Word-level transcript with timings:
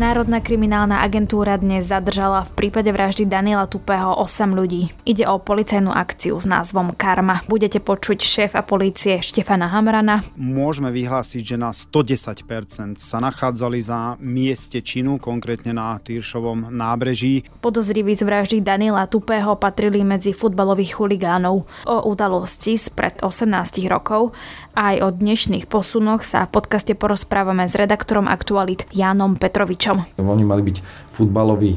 Národná 0.00 0.40
kriminálna 0.40 1.04
agentúra 1.04 1.60
dnes 1.60 1.92
zadržala 1.92 2.48
v 2.48 2.56
prípade 2.56 2.88
vraždy 2.88 3.28
Daniela 3.28 3.68
Tupého 3.68 4.16
8 4.16 4.56
ľudí. 4.56 4.88
Ide 5.04 5.28
o 5.28 5.36
policajnú 5.36 5.92
akciu 5.92 6.40
s 6.40 6.48
názvom 6.48 6.96
Karma. 6.96 7.44
Budete 7.52 7.84
počuť 7.84 8.16
šéfa 8.16 8.64
polície 8.64 9.20
Štefana 9.20 9.68
Hamrana. 9.68 10.24
Môžeme 10.40 10.88
vyhlásiť, 10.88 11.52
že 11.52 11.56
na 11.60 11.76
110% 11.76 12.96
sa 12.96 13.20
nachádzali 13.20 13.76
za 13.84 14.16
mieste 14.24 14.80
činu, 14.80 15.20
konkrétne 15.20 15.76
na 15.76 16.00
Týršovom 16.00 16.72
nábreží. 16.72 17.44
Podozriví 17.60 18.16
z 18.16 18.24
vraždy 18.24 18.64
Daniela 18.64 19.04
Tupého 19.04 19.52
patrili 19.60 20.00
medzi 20.00 20.32
futbalových 20.32 20.96
chuligánov. 20.96 21.68
O 21.84 21.96
udalosti 22.08 22.80
spred 22.80 23.20
18 23.20 23.84
rokov 23.92 24.32
a 24.72 24.96
aj 24.96 25.04
o 25.04 25.08
dnešných 25.12 25.68
posunoch 25.68 26.24
sa 26.24 26.48
v 26.48 26.56
podcaste 26.56 26.96
porozprávame 26.96 27.68
s 27.68 27.76
redaktorom 27.76 28.24
Aktualit 28.24 28.88
Jánom 28.96 29.36
Petrovičom 29.36 29.89
hráčom. 29.90 30.22
Oni 30.22 30.44
mali 30.46 30.62
byť 30.62 30.76
futbalový 31.10 31.74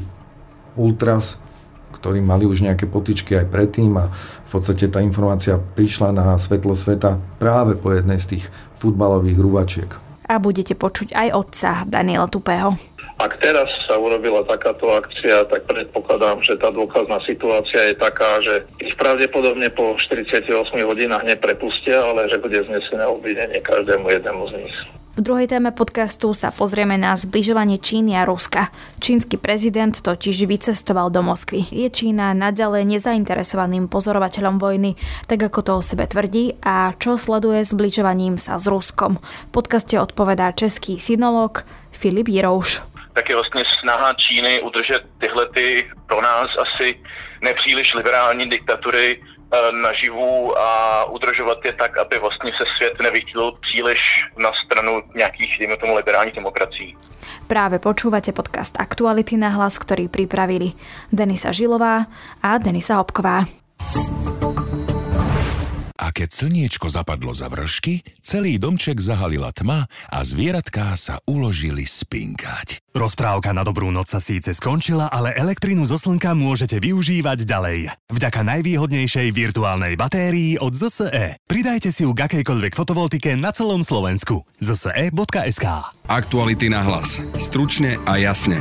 ultras, 0.77 1.37
ktorí 1.97 2.19
mali 2.21 2.45
už 2.45 2.65
nejaké 2.65 2.89
potičky 2.89 3.37
aj 3.37 3.47
predtým 3.49 3.93
a 3.97 4.09
v 4.13 4.49
podstate 4.49 4.89
tá 4.89 4.99
informácia 5.01 5.57
prišla 5.57 6.13
na 6.13 6.37
svetlo 6.37 6.77
sveta 6.77 7.17
práve 7.41 7.79
po 7.79 7.93
jednej 7.93 8.19
z 8.21 8.37
tých 8.37 8.45
futbalových 8.77 9.39
rúvačiek. 9.39 9.89
A 10.27 10.39
budete 10.39 10.73
počuť 10.73 11.13
aj 11.13 11.27
otca 11.35 11.71
Daniela 11.87 12.27
Tupého. 12.27 12.75
Ak 13.21 13.37
teraz 13.39 13.69
sa 13.85 13.95
urobila 14.01 14.41
takáto 14.43 14.89
akcia, 14.89 15.45
tak 15.45 15.69
predpokladám, 15.69 16.41
že 16.41 16.57
tá 16.57 16.73
dôkazná 16.73 17.21
situácia 17.23 17.93
je 17.93 17.95
taká, 17.95 18.41
že 18.41 18.65
ich 18.81 18.97
pravdepodobne 18.97 19.69
po 19.69 19.93
48 19.95 20.49
hodinách 20.81 21.21
neprepustia, 21.21 22.01
ale 22.01 22.25
že 22.27 22.41
bude 22.41 22.57
znesené 22.65 23.05
obvinenie 23.05 23.61
každému 23.61 24.09
jednému 24.09 24.43
z 24.49 24.53
nich. 24.65 24.75
V 25.13 25.21
druhej 25.21 25.45
téme 25.45 25.69
podcastu 25.69 26.33
sa 26.33 26.49
pozrieme 26.49 26.97
na 26.97 27.13
zbližovanie 27.13 27.77
Číny 27.77 28.17
a 28.17 28.25
Ruska. 28.25 28.73
Čínsky 28.97 29.37
prezident 29.37 29.93
totiž 29.93 30.49
vycestoval 30.49 31.13
do 31.13 31.21
Moskvy. 31.21 31.69
Je 31.69 31.85
Čína 31.93 32.33
naďalej 32.33 32.97
nezainteresovaným 32.97 33.93
pozorovateľom 33.93 34.57
vojny, 34.57 34.97
tak 35.29 35.45
ako 35.45 35.59
to 35.61 35.71
o 35.77 35.85
sebe 35.85 36.09
tvrdí, 36.09 36.57
a 36.65 36.97
čo 36.97 37.13
sleduje 37.13 37.61
zbližovaním 37.61 38.41
sa 38.41 38.57
s 38.57 38.65
Ruskom. 38.65 39.21
V 39.21 39.49
podcaste 39.53 39.93
odpovedá 40.01 40.49
český 40.49 40.97
synolog 40.97 41.61
Filip 41.93 42.33
Jirouš. 42.33 42.81
Tak 43.13 43.29
je 43.29 43.35
vlastně 43.35 43.63
snaha 43.79 44.13
Číny 44.17 44.61
udržet 44.65 45.05
tyhle 45.21 45.45
ty 45.53 45.85
pro 46.09 46.21
nás 46.21 46.57
asi 46.57 46.97
nepříliš 47.41 47.93
liberální 47.93 48.49
diktatury 48.49 49.21
naživu 49.71 50.57
a 50.57 51.03
udržovat 51.05 51.65
je 51.65 51.73
tak, 51.73 51.97
aby 51.97 52.19
vlastně 52.19 52.51
se 52.57 52.65
svět 52.77 52.93
nevychýlil 53.01 53.51
příliš 53.61 53.99
na 54.37 54.53
stranu 54.53 55.01
nějakých, 55.15 55.59
dejme 55.59 55.77
tomu, 55.77 55.95
liberálních 55.95 56.35
demokracií. 56.35 56.97
Práve 57.47 57.79
počúvate 57.79 58.31
podcast 58.31 58.79
Aktuality 58.79 59.35
na 59.35 59.51
hlas, 59.51 59.75
ktorý 59.75 60.07
pripravili 60.07 60.75
Denisa 61.11 61.51
Žilová 61.51 62.07
a 62.39 62.49
Denisa 62.57 62.99
Hopková. 62.99 63.43
A 66.03 66.11
keď 66.11 66.35
slniečko 66.35 66.91
zapadlo 66.91 67.31
za 67.31 67.47
vršky, 67.47 68.03
celý 68.19 68.59
domček 68.59 68.99
zahalila 68.99 69.55
tma 69.55 69.87
a 70.11 70.19
zvieratká 70.19 70.99
sa 70.99 71.23
uložili 71.23 71.87
spinkať. 71.87 72.83
Rozprávka 72.91 73.55
na 73.55 73.63
dobrú 73.63 73.87
noc 73.87 74.11
sa 74.11 74.19
síce 74.19 74.51
skončila, 74.51 75.07
ale 75.07 75.31
elektrinu 75.31 75.87
zo 75.87 75.95
slnka 75.95 76.35
môžete 76.35 76.83
využívať 76.83 77.47
ďalej. 77.47 77.79
Vďaka 78.11 78.43
najvýhodnejšej 78.43 79.31
virtuálnej 79.31 79.95
batérii 79.95 80.59
od 80.59 80.75
ZSE. 80.75 81.39
Pridajte 81.47 81.95
si 81.95 82.03
ju 82.03 82.11
k 82.11 82.27
akejkoľvek 82.27 82.75
fotovoltike 82.75 83.39
na 83.39 83.55
celom 83.55 83.87
Slovensku. 83.87 84.43
zse.sk 84.59 85.65
Aktuality 86.11 86.67
na 86.67 86.83
hlas. 86.83 87.23
Stručne 87.39 87.95
a 88.03 88.19
jasne. 88.19 88.59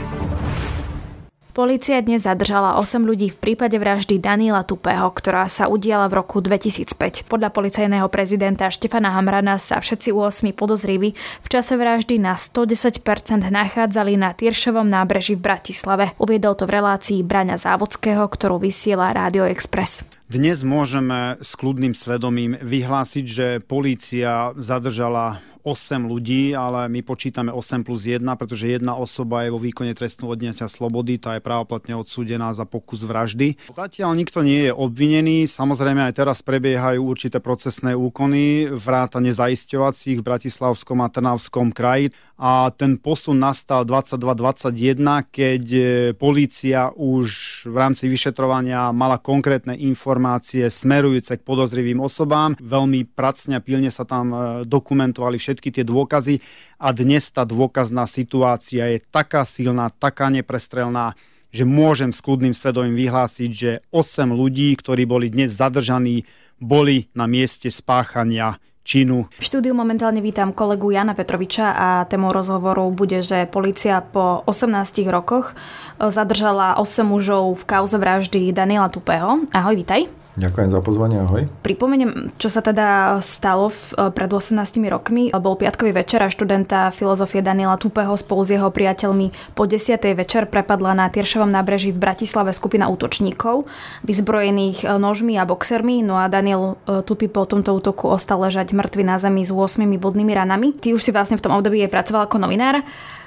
Polícia 1.52 2.00
dnes 2.00 2.24
zadržala 2.24 2.80
8 2.80 3.04
ľudí 3.04 3.28
v 3.28 3.36
prípade 3.36 3.76
vraždy 3.76 4.16
Daniela 4.16 4.64
Tupého, 4.64 5.04
ktorá 5.12 5.44
sa 5.52 5.68
udiala 5.68 6.08
v 6.08 6.24
roku 6.24 6.40
2005. 6.40 7.28
Podľa 7.28 7.52
policajného 7.52 8.08
prezidenta 8.08 8.72
Štefana 8.72 9.12
Hamrana 9.12 9.60
sa 9.60 9.76
všetci 9.76 10.16
8 10.16 10.48
podozriví 10.56 11.12
v 11.12 11.48
čase 11.52 11.76
vraždy 11.76 12.16
na 12.24 12.40
110% 12.40 13.04
nachádzali 13.52 14.16
na 14.16 14.32
Tieršovom 14.32 14.88
nábreží 14.88 15.36
v 15.36 15.44
Bratislave. 15.44 16.16
Uviedol 16.16 16.56
to 16.56 16.64
v 16.64 16.80
relácii 16.80 17.20
Braňa 17.20 17.60
Závodského, 17.60 18.24
ktorú 18.24 18.56
vysiela 18.56 19.12
Rádio 19.12 19.44
Express. 19.44 20.08
Dnes 20.32 20.64
môžeme 20.64 21.36
s 21.44 21.52
kľudným 21.52 21.92
svedomím 21.92 22.56
vyhlásiť, 22.64 23.24
že 23.28 23.46
polícia 23.60 24.56
zadržala 24.56 25.44
8 25.62 26.10
ľudí, 26.10 26.52
ale 26.52 26.90
my 26.90 27.00
počítame 27.06 27.54
8 27.54 27.86
plus 27.86 28.04
1, 28.06 28.22
pretože 28.36 28.66
jedna 28.66 28.98
osoba 28.98 29.46
je 29.46 29.54
vo 29.54 29.62
výkone 29.62 29.94
trestnú 29.94 30.30
odňatia 30.30 30.66
slobody, 30.66 31.18
tá 31.22 31.38
je 31.38 31.42
právoplatne 31.42 31.94
odsúdená 31.94 32.50
za 32.52 32.66
pokus 32.66 33.06
vraždy. 33.06 33.56
Zatiaľ 33.70 34.18
nikto 34.18 34.42
nie 34.42 34.66
je 34.66 34.72
obvinený, 34.74 35.46
samozrejme 35.46 36.02
aj 36.10 36.18
teraz 36.18 36.42
prebiehajú 36.42 37.00
určité 37.02 37.38
procesné 37.38 37.94
úkony, 37.94 38.66
vrátane 38.74 39.30
zaisťovacích 39.30 40.18
v 40.18 40.26
Bratislavskom 40.26 40.98
a 41.04 41.08
Trnavskom 41.08 41.70
kraji 41.70 42.10
a 42.42 42.74
ten 42.74 42.98
posun 42.98 43.38
nastal 43.38 43.86
22-21, 43.86 44.98
keď 45.30 45.62
e, 45.70 45.82
policia 46.10 46.90
už 46.90 47.28
v 47.70 47.76
rámci 47.78 48.10
vyšetrovania 48.10 48.90
mala 48.90 49.22
konkrétne 49.22 49.78
informácie 49.78 50.66
smerujúce 50.66 51.38
k 51.38 51.46
podozrivým 51.46 52.02
osobám. 52.02 52.58
Veľmi 52.58 53.06
pracne 53.06 53.60
a 53.60 53.62
pilne 53.62 53.94
sa 53.94 54.02
tam 54.02 54.34
e, 54.34 54.36
dokumentovali 54.66 55.38
všetky 55.38 55.51
tie 55.60 55.84
dôkazy 55.84 56.40
a 56.80 56.94
dnes 56.96 57.28
tá 57.28 57.44
dôkazná 57.44 58.08
situácia 58.08 58.88
je 58.88 59.04
taká 59.12 59.44
silná, 59.44 59.92
taká 59.92 60.32
neprestrelná, 60.32 61.18
že 61.52 61.68
môžem 61.68 62.14
s 62.14 62.24
kľudným 62.24 62.56
svedomím 62.56 62.96
vyhlásiť, 62.96 63.50
že 63.52 63.70
8 63.92 64.32
ľudí, 64.32 64.72
ktorí 64.80 65.04
boli 65.04 65.28
dnes 65.28 65.52
zadržaní, 65.52 66.24
boli 66.56 67.12
na 67.12 67.28
mieste 67.28 67.68
spáchania 67.68 68.56
činu. 68.82 69.30
V 69.38 69.44
štúdiu 69.46 69.74
momentálne 69.74 70.18
vítam 70.18 70.50
kolegu 70.50 70.90
Jana 70.90 71.14
Petroviča 71.14 71.66
a 71.74 71.88
témou 72.06 72.34
rozhovoru 72.34 72.90
bude, 72.90 73.22
že 73.22 73.46
policia 73.46 74.02
po 74.02 74.42
18 74.46 75.06
rokoch 75.06 75.54
e, 75.98 76.10
zadržala 76.10 76.78
8 76.78 77.06
mužov 77.06 77.62
v 77.62 77.64
kauze 77.66 77.96
vraždy 77.98 78.50
Daniela 78.50 78.90
Tupého. 78.90 79.46
Ahoj, 79.54 79.74
vítaj. 79.78 80.21
Ďakujem 80.32 80.72
za 80.72 80.80
pozvanie, 80.80 81.20
ahoj. 81.20 81.44
Pripomeniem, 81.60 82.32
čo 82.40 82.48
sa 82.48 82.64
teda 82.64 83.20
stalo 83.20 83.68
v, 83.68 83.80
e, 84.00 84.16
pred 84.16 84.32
18 84.32 84.88
rokmi. 84.88 85.28
Bol 85.28 85.60
piatkový 85.60 85.92
večer 85.92 86.24
a 86.24 86.32
študenta 86.32 86.88
filozofie 86.88 87.44
Daniela 87.44 87.76
Tupého 87.76 88.16
spolu 88.16 88.40
s 88.40 88.56
jeho 88.56 88.72
priateľmi 88.72 89.52
po 89.52 89.68
10. 89.68 90.16
večer 90.16 90.48
prepadla 90.48 90.96
na 90.96 91.12
Tieršovom 91.12 91.52
nábreží 91.52 91.92
v 91.92 92.00
Bratislave 92.00 92.56
skupina 92.56 92.88
útočníkov, 92.88 93.68
vyzbrojených 94.08 94.88
e, 94.88 94.96
nožmi 94.96 95.36
a 95.36 95.44
boxermi, 95.44 96.00
no 96.00 96.16
a 96.16 96.32
Daniel 96.32 96.80
e, 96.88 97.04
Tupy 97.04 97.28
po 97.28 97.44
tomto 97.44 97.76
útoku 97.76 98.08
ostal 98.08 98.40
ležať 98.40 98.72
mŕtvy 98.72 99.04
na 99.04 99.20
zemi 99.20 99.44
s 99.44 99.52
8 99.52 99.84
bodnými 100.00 100.32
ranami. 100.32 100.72
Ty 100.72 100.96
už 100.96 101.04
si 101.04 101.12
vlastne 101.12 101.36
v 101.36 101.44
tom 101.44 101.52
období 101.52 101.84
aj 101.84 101.92
pracoval 101.92 102.24
ako 102.24 102.40
novinár. 102.40 102.80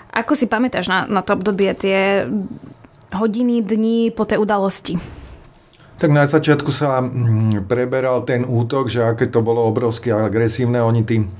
Ako 0.09 0.33
si 0.33 0.49
pamätáš 0.49 0.89
na, 0.89 1.05
na 1.05 1.21
to 1.21 1.37
obdobie 1.37 1.69
tie 1.77 2.25
hodiny, 3.13 3.61
dní 3.61 4.09
po 4.09 4.25
tej 4.25 4.41
udalosti? 4.41 5.24
Tak 5.95 6.11
na 6.11 6.27
začiatku 6.27 6.75
sa 6.75 6.99
mm, 6.99 7.71
preberal 7.71 8.27
ten 8.27 8.43
útok, 8.43 8.91
že 8.91 8.99
aké 8.99 9.31
to 9.31 9.39
bolo 9.39 9.63
obrovské 9.63 10.11
a 10.11 10.27
agresívne. 10.27 10.83
Oni 10.83 11.07
tým, 11.07 11.31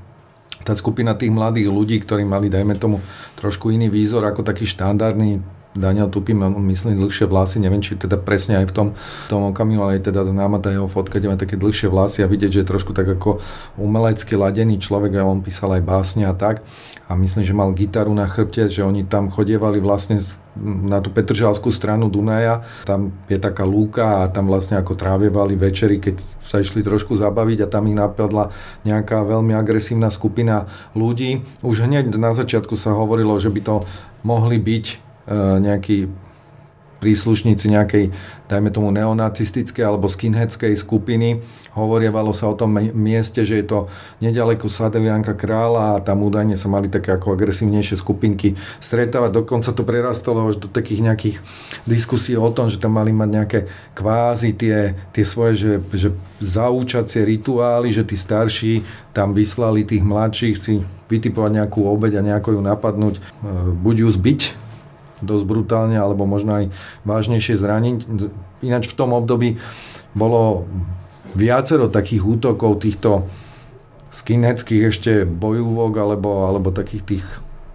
tá 0.64 0.72
skupina 0.72 1.12
tých 1.12 1.28
mladých 1.28 1.68
ľudí, 1.68 2.00
ktorí 2.00 2.24
mali, 2.24 2.48
dajme 2.48 2.72
tomu, 2.80 3.04
trošku 3.36 3.68
iný 3.68 3.92
výzor 3.92 4.24
ako 4.24 4.40
taký 4.40 4.64
štandardný 4.64 5.44
Daniel 5.76 6.08
Tupy, 6.08 6.32
myslím, 6.32 6.96
dlhšie 6.96 7.28
vlasy, 7.28 7.60
neviem, 7.60 7.84
či 7.84 8.00
teda 8.00 8.16
presne 8.16 8.64
aj 8.64 8.72
v 8.72 8.74
tom, 8.74 8.88
tom 9.28 9.52
okamihu, 9.52 9.84
ale 9.84 10.00
aj 10.00 10.08
teda 10.08 10.24
známa 10.24 10.58
tá 10.58 10.72
jeho 10.72 10.88
fotka, 10.88 11.20
kde 11.20 11.28
má 11.28 11.36
také 11.36 11.60
dlhšie 11.60 11.92
vlasy 11.92 12.24
a 12.24 12.30
vidieť, 12.30 12.50
že 12.50 12.60
je 12.64 12.70
trošku 12.72 12.96
tak 12.96 13.06
ako 13.12 13.44
umelecky 13.76 14.34
ladený 14.34 14.80
človek 14.80 15.20
a 15.20 15.28
on 15.28 15.44
písal 15.44 15.76
aj 15.76 15.82
básne 15.84 16.24
a 16.24 16.32
tak. 16.32 16.64
A 17.06 17.14
myslím, 17.14 17.44
že 17.44 17.54
mal 17.54 17.70
gitaru 17.76 18.10
na 18.16 18.26
chrbte, 18.26 18.66
že 18.72 18.82
oni 18.82 19.04
tam 19.06 19.28
chodievali 19.28 19.78
vlastne 19.78 20.18
na 20.62 20.98
tú 21.04 21.12
Petržalskú 21.12 21.68
stranu 21.68 22.08
Dunaja. 22.08 22.64
Tam 22.88 23.12
je 23.28 23.36
taká 23.36 23.62
lúka 23.68 24.24
a 24.24 24.32
tam 24.32 24.48
vlastne 24.48 24.80
ako 24.80 24.96
trávievali 24.96 25.54
večery, 25.54 26.00
keď 26.00 26.16
sa 26.40 26.64
išli 26.64 26.80
trošku 26.80 27.14
zabaviť 27.14 27.64
a 27.64 27.70
tam 27.70 27.86
ich 27.86 27.96
napadla 27.96 28.50
nejaká 28.82 29.22
veľmi 29.22 29.52
agresívna 29.52 30.08
skupina 30.08 30.66
ľudí. 30.96 31.44
Už 31.60 31.84
hneď 31.84 32.10
na 32.16 32.32
začiatku 32.32 32.74
sa 32.74 32.96
hovorilo, 32.96 33.36
že 33.36 33.52
by 33.52 33.60
to 33.62 33.76
mohli 34.24 34.56
byť 34.58 34.84
e, 34.90 34.96
nejakí 35.62 36.25
príslušníci 37.06 37.70
nejakej, 37.70 38.10
dajme 38.50 38.74
tomu, 38.74 38.90
neonacistickej 38.90 39.86
alebo 39.86 40.10
skinheadskej 40.10 40.74
skupiny. 40.74 41.38
Hovorievalo 41.78 42.34
sa 42.34 42.50
o 42.50 42.58
tom 42.58 42.74
mieste, 42.74 43.46
že 43.46 43.62
je 43.62 43.66
to 43.70 43.78
nedaleko 44.18 44.66
Sadevianka 44.66 45.38
kráľa 45.38 45.94
a 45.94 46.02
tam 46.02 46.26
údajne 46.26 46.58
sa 46.58 46.66
mali 46.66 46.90
také 46.90 47.14
ako 47.14 47.38
agresívnejšie 47.38 48.02
skupinky 48.02 48.58
stretávať. 48.82 49.38
Dokonca 49.38 49.70
to 49.70 49.86
prerastalo 49.86 50.50
až 50.50 50.58
do 50.58 50.66
takých 50.66 51.06
nejakých 51.06 51.36
diskusí 51.86 52.34
o 52.34 52.50
tom, 52.50 52.66
že 52.66 52.82
tam 52.82 52.98
mali 52.98 53.14
mať 53.14 53.28
nejaké 53.30 53.60
kvázi 53.94 54.58
tie, 54.58 54.98
tie 55.14 55.22
svoje, 55.22 55.54
že, 55.54 55.72
že 55.94 56.08
zaučacie 56.42 57.22
rituály, 57.22 57.94
že 57.94 58.02
tí 58.02 58.18
starší 58.18 58.82
tam 59.14 59.30
vyslali 59.30 59.86
tých 59.86 60.02
mladších 60.02 60.56
si 60.58 60.82
vytipovať 61.06 61.62
nejakú 61.62 61.86
obeď 61.86 62.18
a 62.18 62.26
nejako 62.34 62.58
ju 62.58 62.60
napadnúť, 62.66 63.14
e, 63.14 63.20
buď 63.78 63.96
ju 64.02 64.08
zbiť 64.10 64.65
dosť 65.26 65.44
brutálne, 65.44 65.98
alebo 65.98 66.24
možno 66.24 66.62
aj 66.62 66.64
vážnejšie 67.02 67.58
zraniť. 67.58 67.96
Ináč 68.62 68.88
v 68.88 68.98
tom 68.98 69.12
období 69.12 69.58
bolo 70.14 70.64
viacero 71.36 71.90
takých 71.90 72.22
útokov 72.24 72.80
týchto 72.80 73.28
skinheadských 74.14 74.82
ešte 74.88 75.12
bojúvok 75.28 75.92
alebo, 76.00 76.48
alebo 76.48 76.72
takých 76.72 77.02
tých 77.04 77.26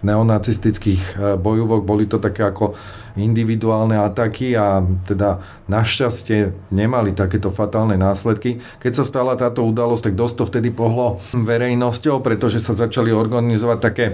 neonacistických 0.02 1.02
e, 1.14 1.38
bojúvok, 1.38 1.86
boli 1.86 2.10
to 2.10 2.18
také 2.18 2.42
ako 2.42 2.74
individuálne 3.14 3.94
ataky 3.94 4.58
a 4.58 4.82
teda 5.06 5.38
našťastie 5.70 6.74
nemali 6.74 7.14
takéto 7.14 7.54
fatálne 7.54 7.94
následky. 7.94 8.58
Keď 8.82 8.92
sa 8.98 9.04
stala 9.06 9.38
táto 9.38 9.62
udalosť, 9.62 10.10
tak 10.10 10.18
dosť 10.18 10.34
to 10.34 10.44
vtedy 10.50 10.68
pohlo 10.74 11.22
verejnosťou, 11.30 12.18
pretože 12.18 12.58
sa 12.58 12.74
začali 12.74 13.14
organizovať 13.14 13.78
také 13.78 14.06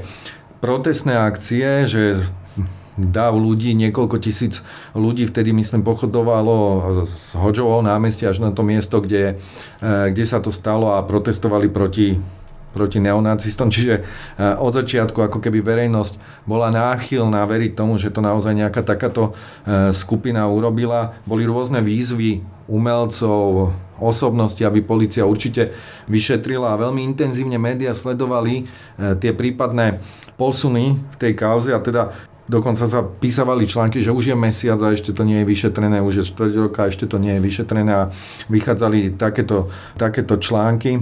protestné 0.61 1.17
akcie, 1.17 1.89
že 1.89 2.21
dáv 2.99 3.39
ľudí, 3.39 3.73
niekoľko 3.79 4.19
tisíc 4.19 4.61
ľudí 4.93 5.31
vtedy, 5.31 5.55
myslím, 5.55 5.87
pochodovalo 5.87 6.57
z 7.07 7.39
Hodžovho 7.39 7.81
námestia 7.87 8.35
až 8.35 8.43
na 8.43 8.51
to 8.51 8.67
miesto, 8.67 8.99
kde, 8.99 9.39
e, 9.79 10.11
kde 10.11 10.25
sa 10.27 10.43
to 10.43 10.51
stalo 10.51 10.99
a 10.99 11.07
protestovali 11.07 11.71
proti 11.71 12.19
proti 12.69 13.01
neonacistom, 13.01 13.73
čiže 13.73 13.95
e, 13.97 14.03
od 14.61 14.77
začiatku 14.77 15.17
ako 15.25 15.41
keby 15.41 15.65
verejnosť 15.65 16.45
bola 16.45 16.69
náchylná 16.69 17.43
veriť 17.49 17.73
tomu, 17.73 17.97
že 17.97 18.13
to 18.13 18.21
naozaj 18.21 18.53
nejaká 18.53 18.85
takáto 18.85 19.33
e, 19.65 19.91
skupina 19.97 20.45
urobila. 20.47 21.17
Boli 21.25 21.49
rôzne 21.49 21.81
výzvy 21.81 22.45
umelcov, 22.69 23.73
osobnosti, 23.99 24.61
aby 24.63 24.85
policia 24.85 25.27
určite 25.27 25.75
vyšetrila 26.07 26.77
a 26.77 26.81
veľmi 26.81 27.03
intenzívne 27.03 27.59
médiá 27.59 27.97
sledovali 27.99 28.71
tie 29.19 29.35
prípadné 29.35 29.99
posuny 30.39 30.95
v 30.95 31.17
tej 31.19 31.35
kauze 31.35 31.75
a 31.75 31.83
teda 31.83 32.15
Dokonca 32.49 32.89
sa 32.89 33.05
písavali 33.05 33.69
články, 33.69 34.01
že 34.01 34.09
už 34.09 34.33
je 34.33 34.37
mesiac 34.37 34.81
a 34.81 34.97
ešte 34.97 35.13
to 35.13 35.21
nie 35.21 35.45
je 35.45 35.49
vyšetrené, 35.53 36.01
už 36.01 36.25
je 36.25 36.29
štvrť 36.33 36.53
roka 36.57 36.81
a 36.85 36.89
ešte 36.89 37.05
to 37.05 37.21
nie 37.21 37.37
je 37.37 37.45
vyšetrené 37.45 37.93
a 37.93 38.09
vychádzali 38.49 39.21
takéto, 39.21 39.69
takéto 40.01 40.41
články. 40.41 40.97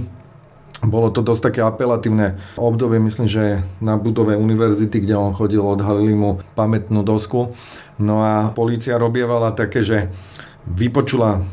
Bolo 0.83 1.09
to 1.15 1.23
dosť 1.23 1.55
také 1.55 1.61
apelatívne 1.63 2.37
obdobie, 2.59 2.99
myslím, 2.99 3.31
že 3.31 3.63
na 3.79 3.95
budove 3.97 4.35
univerzity, 4.37 5.07
kde 5.07 5.15
on 5.15 5.33
chodil, 5.33 5.63
odhalili 5.63 6.13
mu 6.13 6.43
pamätnú 6.59 7.07
dosku. 7.07 7.55
No 7.97 8.21
a 8.27 8.51
policia 8.53 9.01
robievala 9.01 9.55
také, 9.55 9.81
že 9.87 10.11
vypočula 10.67 11.47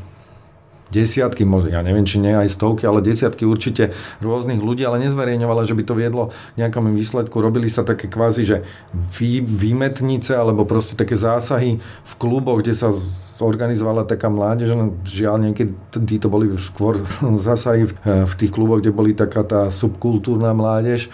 desiatky, 0.94 1.42
ja 1.74 1.81
neviem, 1.81 2.06
či 2.06 2.22
nie 2.22 2.38
aj 2.38 2.54
stovky, 2.54 2.86
ale 2.86 3.01
desiatky 3.01 3.50
určite 3.50 3.90
rôznych 4.22 4.62
ľudí, 4.62 4.86
ale 4.86 5.01
nezverejňovala, 5.01 5.66
že 5.66 5.74
by 5.74 5.84
to 5.84 5.98
viedlo 5.98 6.30
nejakomu 6.62 6.94
výsledku. 6.94 7.42
Robili 7.42 7.74
sa 7.74 7.81
také 7.81 8.06
kvázi, 8.06 8.45
že 8.45 8.57
vý, 8.94 9.42
výmetnice 9.42 10.38
alebo 10.38 10.69
proste 10.69 10.94
také 10.94 11.18
zásahy 11.18 11.81
v 11.81 12.13
kluboch, 12.22 12.62
kde 12.62 12.78
sa 12.78 12.94
zorganizovala 13.42 14.06
taká 14.06 14.30
mládež, 14.30 14.78
no 14.78 14.94
žiaľ 15.01 15.50
niekedy 15.50 15.74
to 16.22 16.30
boli 16.30 16.54
skôr 16.62 17.01
zásahy 17.50 17.89
v, 17.89 17.94
v 18.06 18.34
tých 18.38 18.54
kluboch, 18.54 18.86
kde 18.86 18.94
boli 18.94 19.18
taká 19.18 19.42
tá 19.42 19.74
subkultúrna 19.74 20.54
mládež. 20.54 21.10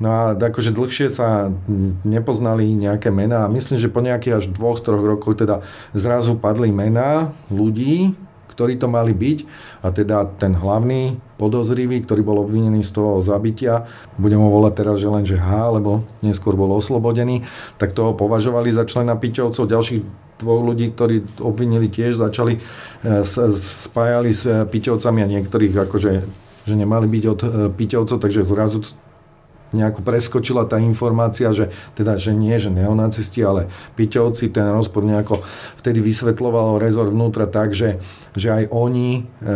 No 0.00 0.08
a 0.08 0.22
akože 0.32 0.72
dlhšie 0.72 1.12
sa 1.12 1.52
nepoznali 2.08 2.72
nejaké 2.72 3.12
mená 3.12 3.44
a 3.44 3.52
myslím, 3.52 3.76
že 3.76 3.92
po 3.92 4.00
nejakých 4.00 4.36
až 4.40 4.44
dvoch, 4.48 4.80
troch 4.80 5.04
rokoch 5.04 5.36
teda 5.36 5.60
zrazu 5.92 6.40
padli 6.40 6.72
mená 6.72 7.36
ľudí, 7.52 8.16
ktorí 8.60 8.76
to 8.76 8.92
mali 8.92 9.16
byť 9.16 9.38
a 9.80 9.88
teda 9.88 10.36
ten 10.36 10.52
hlavný 10.52 11.16
podozrivý, 11.40 12.04
ktorý 12.04 12.20
bol 12.20 12.44
obvinený 12.44 12.84
z 12.84 12.92
toho 12.92 13.24
zabitia, 13.24 13.88
budem 14.20 14.36
ho 14.36 14.52
volať 14.52 14.72
teraz, 14.76 15.00
že 15.00 15.08
len 15.08 15.24
že 15.24 15.40
H, 15.40 15.80
lebo 15.80 16.04
neskôr 16.20 16.52
bol 16.52 16.68
oslobodený, 16.76 17.48
tak 17.80 17.96
toho 17.96 18.12
považovali 18.12 18.68
za 18.68 18.84
člena 18.84 19.16
Piťovcov. 19.16 19.64
Ďalších 19.64 20.00
dvoch 20.44 20.60
ľudí, 20.60 20.92
ktorí 20.92 21.40
obvinili 21.40 21.88
tiež, 21.88 22.20
začali 22.20 22.60
e, 22.60 22.60
spájali 23.56 24.36
s 24.36 24.44
e, 24.44 24.68
Piťovcami 24.68 25.24
a 25.24 25.30
niektorých 25.40 25.88
akože 25.88 26.12
že 26.60 26.76
nemali 26.76 27.08
byť 27.08 27.24
od 27.24 27.40
e, 27.40 27.48
Piťovcov, 27.72 28.20
takže 28.20 28.44
zrazu 28.44 28.84
nejako 29.70 30.02
preskočila 30.02 30.66
tá 30.66 30.78
informácia, 30.82 31.50
že 31.54 31.70
teda, 31.94 32.18
že 32.18 32.34
nie, 32.34 32.54
že 32.58 32.70
neonacisti, 32.70 33.40
ale 33.42 33.70
Piťovci, 33.94 34.50
ten 34.50 34.66
rozpor 34.70 35.06
nejako 35.06 35.42
vtedy 35.78 36.02
vysvetloval 36.02 36.82
rezort 36.82 37.14
vnútra 37.14 37.46
tak, 37.46 37.74
že, 37.74 38.02
že 38.34 38.50
aj 38.50 38.64
oni 38.74 39.10
e, 39.14 39.52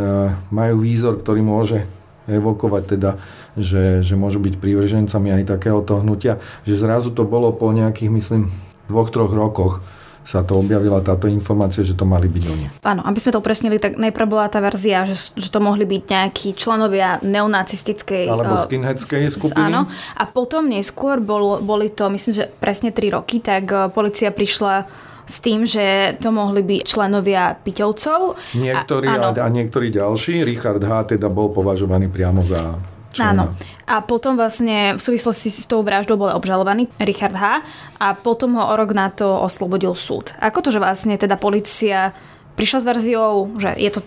majú 0.55 0.77
výzor, 0.83 1.19
ktorý 1.19 1.43
môže 1.43 1.83
evokovať 2.25 2.83
teda, 2.97 3.11
že, 3.59 4.01
že 4.01 4.15
môžu 4.17 4.41
byť 4.41 4.57
prívržencami 4.57 5.29
aj 5.41 5.51
takéhoto 5.59 6.01
hnutia, 6.01 6.41
že 6.65 6.79
zrazu 6.79 7.13
to 7.13 7.29
bolo 7.29 7.53
po 7.53 7.69
nejakých, 7.69 8.11
myslím, 8.11 8.43
dvoch, 8.89 9.13
troch 9.13 9.33
rokoch, 9.33 9.85
sa 10.25 10.41
to 10.41 10.56
objavila 10.56 11.05
táto 11.05 11.29
informácia, 11.29 11.85
že 11.85 11.93
to 11.93 12.09
mali 12.09 12.32
byť 12.32 12.44
oni. 12.49 12.67
Áno, 12.81 13.05
aby 13.05 13.21
sme 13.21 13.37
to 13.37 13.44
upresnili, 13.44 13.76
tak 13.76 14.00
najprv 14.00 14.26
bola 14.26 14.49
tá 14.49 14.65
verzia, 14.65 15.05
že, 15.05 15.37
že 15.37 15.53
to 15.53 15.61
mohli 15.61 15.85
byť 15.85 16.03
nejakí 16.09 16.49
členovia 16.56 17.21
neonacistickej... 17.21 18.32
Alebo 18.32 18.56
eh, 18.56 18.65
skinheadskej 18.65 19.37
skupiny. 19.37 19.69
Áno. 19.69 19.85
A 20.17 20.25
potom 20.25 20.65
neskôr 20.65 21.21
bol, 21.21 21.61
boli 21.61 21.93
to, 21.93 22.09
myslím, 22.09 22.32
že 22.41 22.44
presne 22.56 22.88
3 22.88 23.21
roky, 23.21 23.44
tak 23.44 23.69
eh, 23.69 23.93
policia 23.93 24.32
prišla 24.32 24.88
s 25.25 25.37
tým, 25.41 25.65
že 25.65 26.17
to 26.21 26.29
mohli 26.32 26.61
byť 26.61 26.81
členovia 26.85 27.56
Piťovcov. 27.56 28.20
Niektorí 28.61 29.09
a, 29.09 29.32
a, 29.32 29.44
a 29.44 29.47
niektorí 29.49 29.88
ďalší. 29.88 30.44
Richard 30.44 30.85
H. 30.85 31.17
teda 31.17 31.32
bol 31.32 31.49
považovaný 31.53 32.12
priamo 32.12 32.44
za 32.44 32.77
člena. 33.15 33.49
Áno. 33.49 33.55
A 33.87 34.03
potom 34.03 34.35
vlastne 34.35 34.99
v 34.99 35.01
súvislosti 35.01 35.55
s 35.55 35.71
tou 35.71 35.87
vraždou 35.87 36.19
bol 36.19 36.35
obžalovaný 36.35 36.91
Richard 36.99 37.39
H. 37.39 37.63
a 38.03 38.07
potom 38.19 38.59
ho 38.59 38.67
o 38.67 38.75
rok 38.75 38.91
na 38.91 39.15
to 39.15 39.31
oslobodil 39.31 39.95
súd. 39.95 40.35
Ako 40.43 40.61
to, 40.61 40.75
že 40.75 40.83
vlastne 40.83 41.15
teda 41.15 41.39
policia 41.39 42.11
prišla 42.59 42.79
s 42.83 42.89
verziou, 42.89 43.35
že 43.59 43.71
je 43.79 43.91
to 43.95 44.01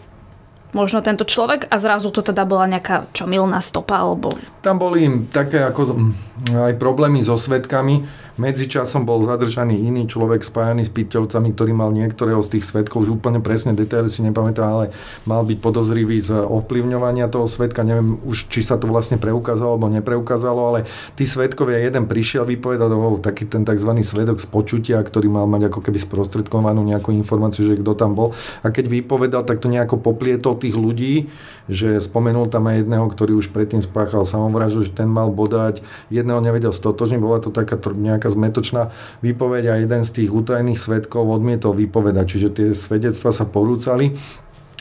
možno 0.75 0.99
tento 0.99 1.23
človek 1.23 1.67
a 1.71 1.75
zrazu 1.79 2.11
to 2.11 2.23
teda 2.23 2.43
bola 2.43 2.67
nejaká 2.67 3.07
čo 3.15 3.29
milná 3.29 3.63
stopa 3.63 4.03
alebo... 4.03 4.35
Tam 4.63 4.79
boli 4.81 5.07
také 5.31 5.63
ako 5.63 6.11
aj 6.51 6.73
problémy 6.75 7.23
so 7.23 7.39
svetkami, 7.39 8.03
Medzičasom 8.37 9.01
bol 9.01 9.25
zadržaný 9.25 9.89
iný 9.89 10.05
človek 10.05 10.45
spájaný 10.45 10.85
s 10.85 10.93
Piťovcami, 10.93 11.57
ktorý 11.57 11.73
mal 11.73 11.89
niektorého 11.89 12.37
z 12.45 12.57
tých 12.57 12.69
svetkov, 12.69 13.09
už 13.09 13.17
úplne 13.17 13.41
presne 13.41 13.73
detaily 13.73 14.13
si 14.13 14.21
nepamätám, 14.21 14.69
ale 14.69 14.85
mal 15.25 15.41
byť 15.41 15.57
podozrivý 15.57 16.21
z 16.21 16.45
ovplyvňovania 16.45 17.33
toho 17.33 17.49
svetka. 17.49 17.81
Neviem 17.81 18.21
už, 18.21 18.45
či 18.53 18.61
sa 18.61 18.77
to 18.77 18.85
vlastne 18.85 19.17
preukázalo 19.17 19.73
alebo 19.73 19.89
nepreukázalo, 19.89 20.61
ale 20.69 20.79
tí 21.17 21.25
svetkovia, 21.25 21.81
jeden 21.81 22.05
prišiel 22.05 22.45
vypovedať, 22.45 22.89
oh, 22.93 23.17
taký 23.17 23.49
ten 23.49 23.65
tzv. 23.65 23.89
svedok 24.05 24.37
z 24.37 24.45
počutia, 24.45 25.01
ktorý 25.01 25.33
mal 25.33 25.49
mať 25.49 25.73
ako 25.73 25.89
keby 25.89 25.97
sprostredkovanú 25.97 26.85
nejakú 26.85 27.09
informáciu, 27.17 27.65
že 27.65 27.81
kto 27.81 27.97
tam 27.97 28.13
bol. 28.13 28.37
A 28.61 28.69
keď 28.69 28.85
vypovedal, 28.85 29.49
tak 29.49 29.65
to 29.65 29.67
nejako 29.67 29.97
poplietol 29.97 30.56
tých 30.57 30.75
ľudí, 30.75 31.29
že 31.69 32.01
spomenul 32.01 32.49
tam 32.49 32.67
aj 32.67 32.83
jedného, 32.83 33.05
ktorý 33.07 33.37
už 33.37 33.53
predtým 33.53 33.79
spáchal 33.79 34.25
samovraždu, 34.25 34.89
že 34.89 34.91
ten 34.91 35.07
mal 35.07 35.29
bodať, 35.29 35.85
jedného 36.09 36.41
nevedel 36.41 36.73
stotožniť, 36.73 37.21
bola 37.21 37.39
to 37.39 37.53
taká 37.53 37.77
nejaká 37.77 38.33
zmetočná 38.33 38.91
výpoveď 39.21 39.63
a 39.71 39.79
jeden 39.79 40.01
z 40.03 40.11
tých 40.23 40.29
utajených 40.33 40.81
svetkov 40.81 41.29
odmietol 41.29 41.77
vypovedať, 41.77 42.25
čiže 42.25 42.49
tie 42.51 42.67
svedectva 42.73 43.29
sa 43.29 43.45
porúcali. 43.45 44.17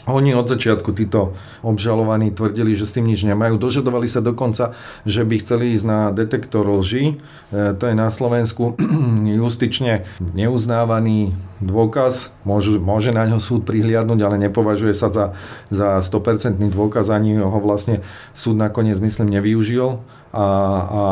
Oni 0.07 0.31
od 0.39 0.47
začiatku, 0.47 0.95
títo 0.95 1.35
obžalovaní, 1.67 2.31
tvrdili, 2.31 2.79
že 2.79 2.87
s 2.87 2.95
tým 2.95 3.11
nič 3.11 3.27
nemajú. 3.27 3.59
Dožadovali 3.59 4.07
sa 4.07 4.23
dokonca, 4.23 4.79
že 5.03 5.27
by 5.27 5.43
chceli 5.43 5.75
ísť 5.75 5.83
na 5.83 6.01
detektor 6.15 6.63
lži. 6.63 7.19
E, 7.51 7.75
to 7.75 7.91
je 7.91 7.95
na 7.99 8.07
Slovensku 8.07 8.79
justične 9.43 10.07
neuznávaný 10.23 11.35
dôkaz. 11.63 12.33
Môže, 12.45 12.77
môže 12.77 13.11
na 13.13 13.25
ňo 13.25 13.41
súd 13.41 13.65
prihliadnúť, 13.65 14.21
ale 14.21 14.37
nepovažuje 14.37 14.93
sa 14.93 15.09
za, 15.09 15.33
za 15.73 16.01
100% 16.05 16.61
dôkaz, 16.61 17.09
ani 17.09 17.41
ho 17.41 17.59
vlastne 17.61 18.05
súd 18.37 18.61
nakoniec, 18.61 19.01
myslím, 19.01 19.33
nevyužil 19.33 20.01
a, 20.37 20.47
a 20.85 21.03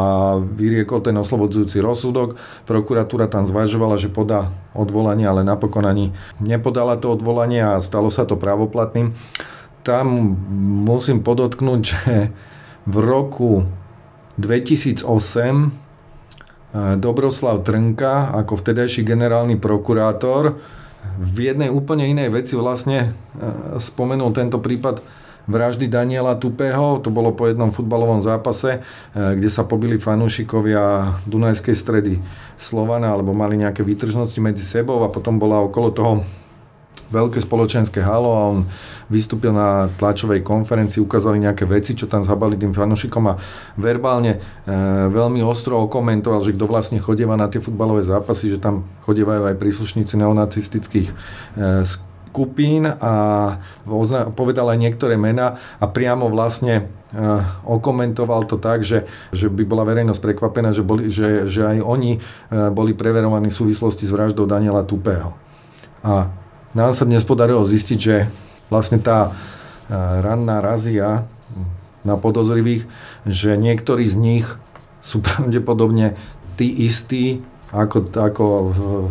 vyriekol 0.43 1.01
ten 1.01 1.17
oslobodzujúci 1.17 1.81
rozsudok. 1.81 2.37
Prokuratúra 2.69 3.25
tam 3.25 3.49
zvažovala, 3.49 3.97
že 3.97 4.13
podá 4.13 4.53
odvolanie, 4.77 5.25
ale 5.25 5.47
napokon 5.47 5.89
ani 5.89 6.13
nepodala 6.43 7.01
to 7.01 7.17
odvolanie 7.17 7.65
a 7.65 7.81
stalo 7.81 8.13
sa 8.13 8.29
to 8.29 8.37
pravoplatným. 8.37 9.17
Tam 9.85 10.07
musím 10.85 11.25
podotknúť, 11.25 11.81
že 11.81 12.33
v 12.85 12.97
roku 13.01 13.65
2008 14.37 15.09
eh, 15.09 15.84
Dobroslav 16.75 17.63
Trnka 17.63 18.35
ako 18.35 18.59
vtedajší 18.59 19.07
generálny 19.07 19.55
prokurátor 19.63 20.59
v 21.23 21.55
jednej 21.55 21.71
úplne 21.71 22.11
inej 22.11 22.35
veci 22.35 22.59
vlastne 22.59 23.15
spomenul 23.79 24.35
tento 24.35 24.59
prípad 24.59 24.99
vraždy 25.47 25.87
Daniela 25.87 26.35
Tupého. 26.35 26.99
To 26.99 27.13
bolo 27.15 27.31
po 27.31 27.47
jednom 27.47 27.71
futbalovom 27.71 28.25
zápase, 28.25 28.83
kde 29.15 29.47
sa 29.53 29.63
pobili 29.63 30.01
fanúšikovia 30.01 31.15
Dunajskej 31.29 31.77
stredy 31.77 32.19
Slovana, 32.59 33.13
alebo 33.13 33.37
mali 33.37 33.61
nejaké 33.61 33.85
výtržnosti 33.87 34.41
medzi 34.41 34.65
sebou 34.67 35.05
a 35.05 35.13
potom 35.13 35.39
bola 35.39 35.63
okolo 35.63 35.89
toho 35.95 36.13
veľké 37.11 37.41
spoločenské 37.41 38.01
halo 38.01 38.31
a 38.33 38.43
on 38.55 38.59
vystúpil 39.09 39.53
na 39.53 39.93
tlačovej 40.01 40.41
konferencii, 40.41 41.03
ukázali 41.03 41.41
nejaké 41.41 41.69
veci, 41.69 41.93
čo 41.93 42.09
tam 42.09 42.25
zhabali 42.25 42.57
tým 42.57 42.73
fanúšikom 42.73 43.25
a 43.29 43.39
verbálne 43.77 44.37
e, 44.37 44.39
veľmi 45.13 45.45
ostro 45.45 45.81
okomentoval, 45.85 46.41
že 46.41 46.57
kto 46.57 46.65
vlastne 46.65 46.99
chodieva 47.01 47.37
na 47.37 47.51
tie 47.53 47.61
futbalové 47.61 48.05
zápasy, 48.05 48.57
že 48.57 48.63
tam 48.63 48.89
chodievajú 49.05 49.45
aj 49.49 49.61
príslušníci 49.61 50.15
neonacistických 50.17 51.09
e, 51.13 51.15
skupín 52.35 52.91
a 52.91 53.13
povedal 54.35 54.75
aj 54.75 54.79
niektoré 54.83 55.15
mená 55.15 55.55
a 55.79 55.87
priamo 55.87 56.27
vlastne 56.27 56.83
e, 56.83 56.85
okomentoval 57.63 58.51
to 58.51 58.59
tak, 58.59 58.83
že, 58.83 59.07
že 59.31 59.47
by 59.47 59.63
bola 59.63 59.87
verejnosť 59.87 60.19
prekvapená, 60.19 60.75
že, 60.75 60.83
boli, 60.83 61.15
že, 61.15 61.47
že 61.47 61.63
aj 61.63 61.79
oni 61.79 62.19
e, 62.19 62.21
boli 62.75 62.91
preverovaní 62.91 63.55
v 63.55 63.59
súvislosti 63.63 64.03
s 64.03 64.11
vraždou 64.11 64.51
Daniela 64.51 64.83
Tupého. 64.83 65.39
A 66.03 66.27
dnes 67.07 67.23
podarilo 67.23 67.63
zistiť, 67.63 67.99
že 67.99 68.27
vlastne 68.67 68.99
tá 68.99 69.31
e, 69.31 69.33
ranná 69.95 70.59
razia 70.59 71.23
na 72.03 72.19
podozrivých, 72.19 72.85
že 73.23 73.55
niektorí 73.55 74.03
z 74.05 74.17
nich 74.19 74.47
sú 74.99 75.23
pravdepodobne 75.27 76.19
tí 76.59 76.67
istí, 76.87 77.47
ako, 77.75 78.11
ako 78.15 78.45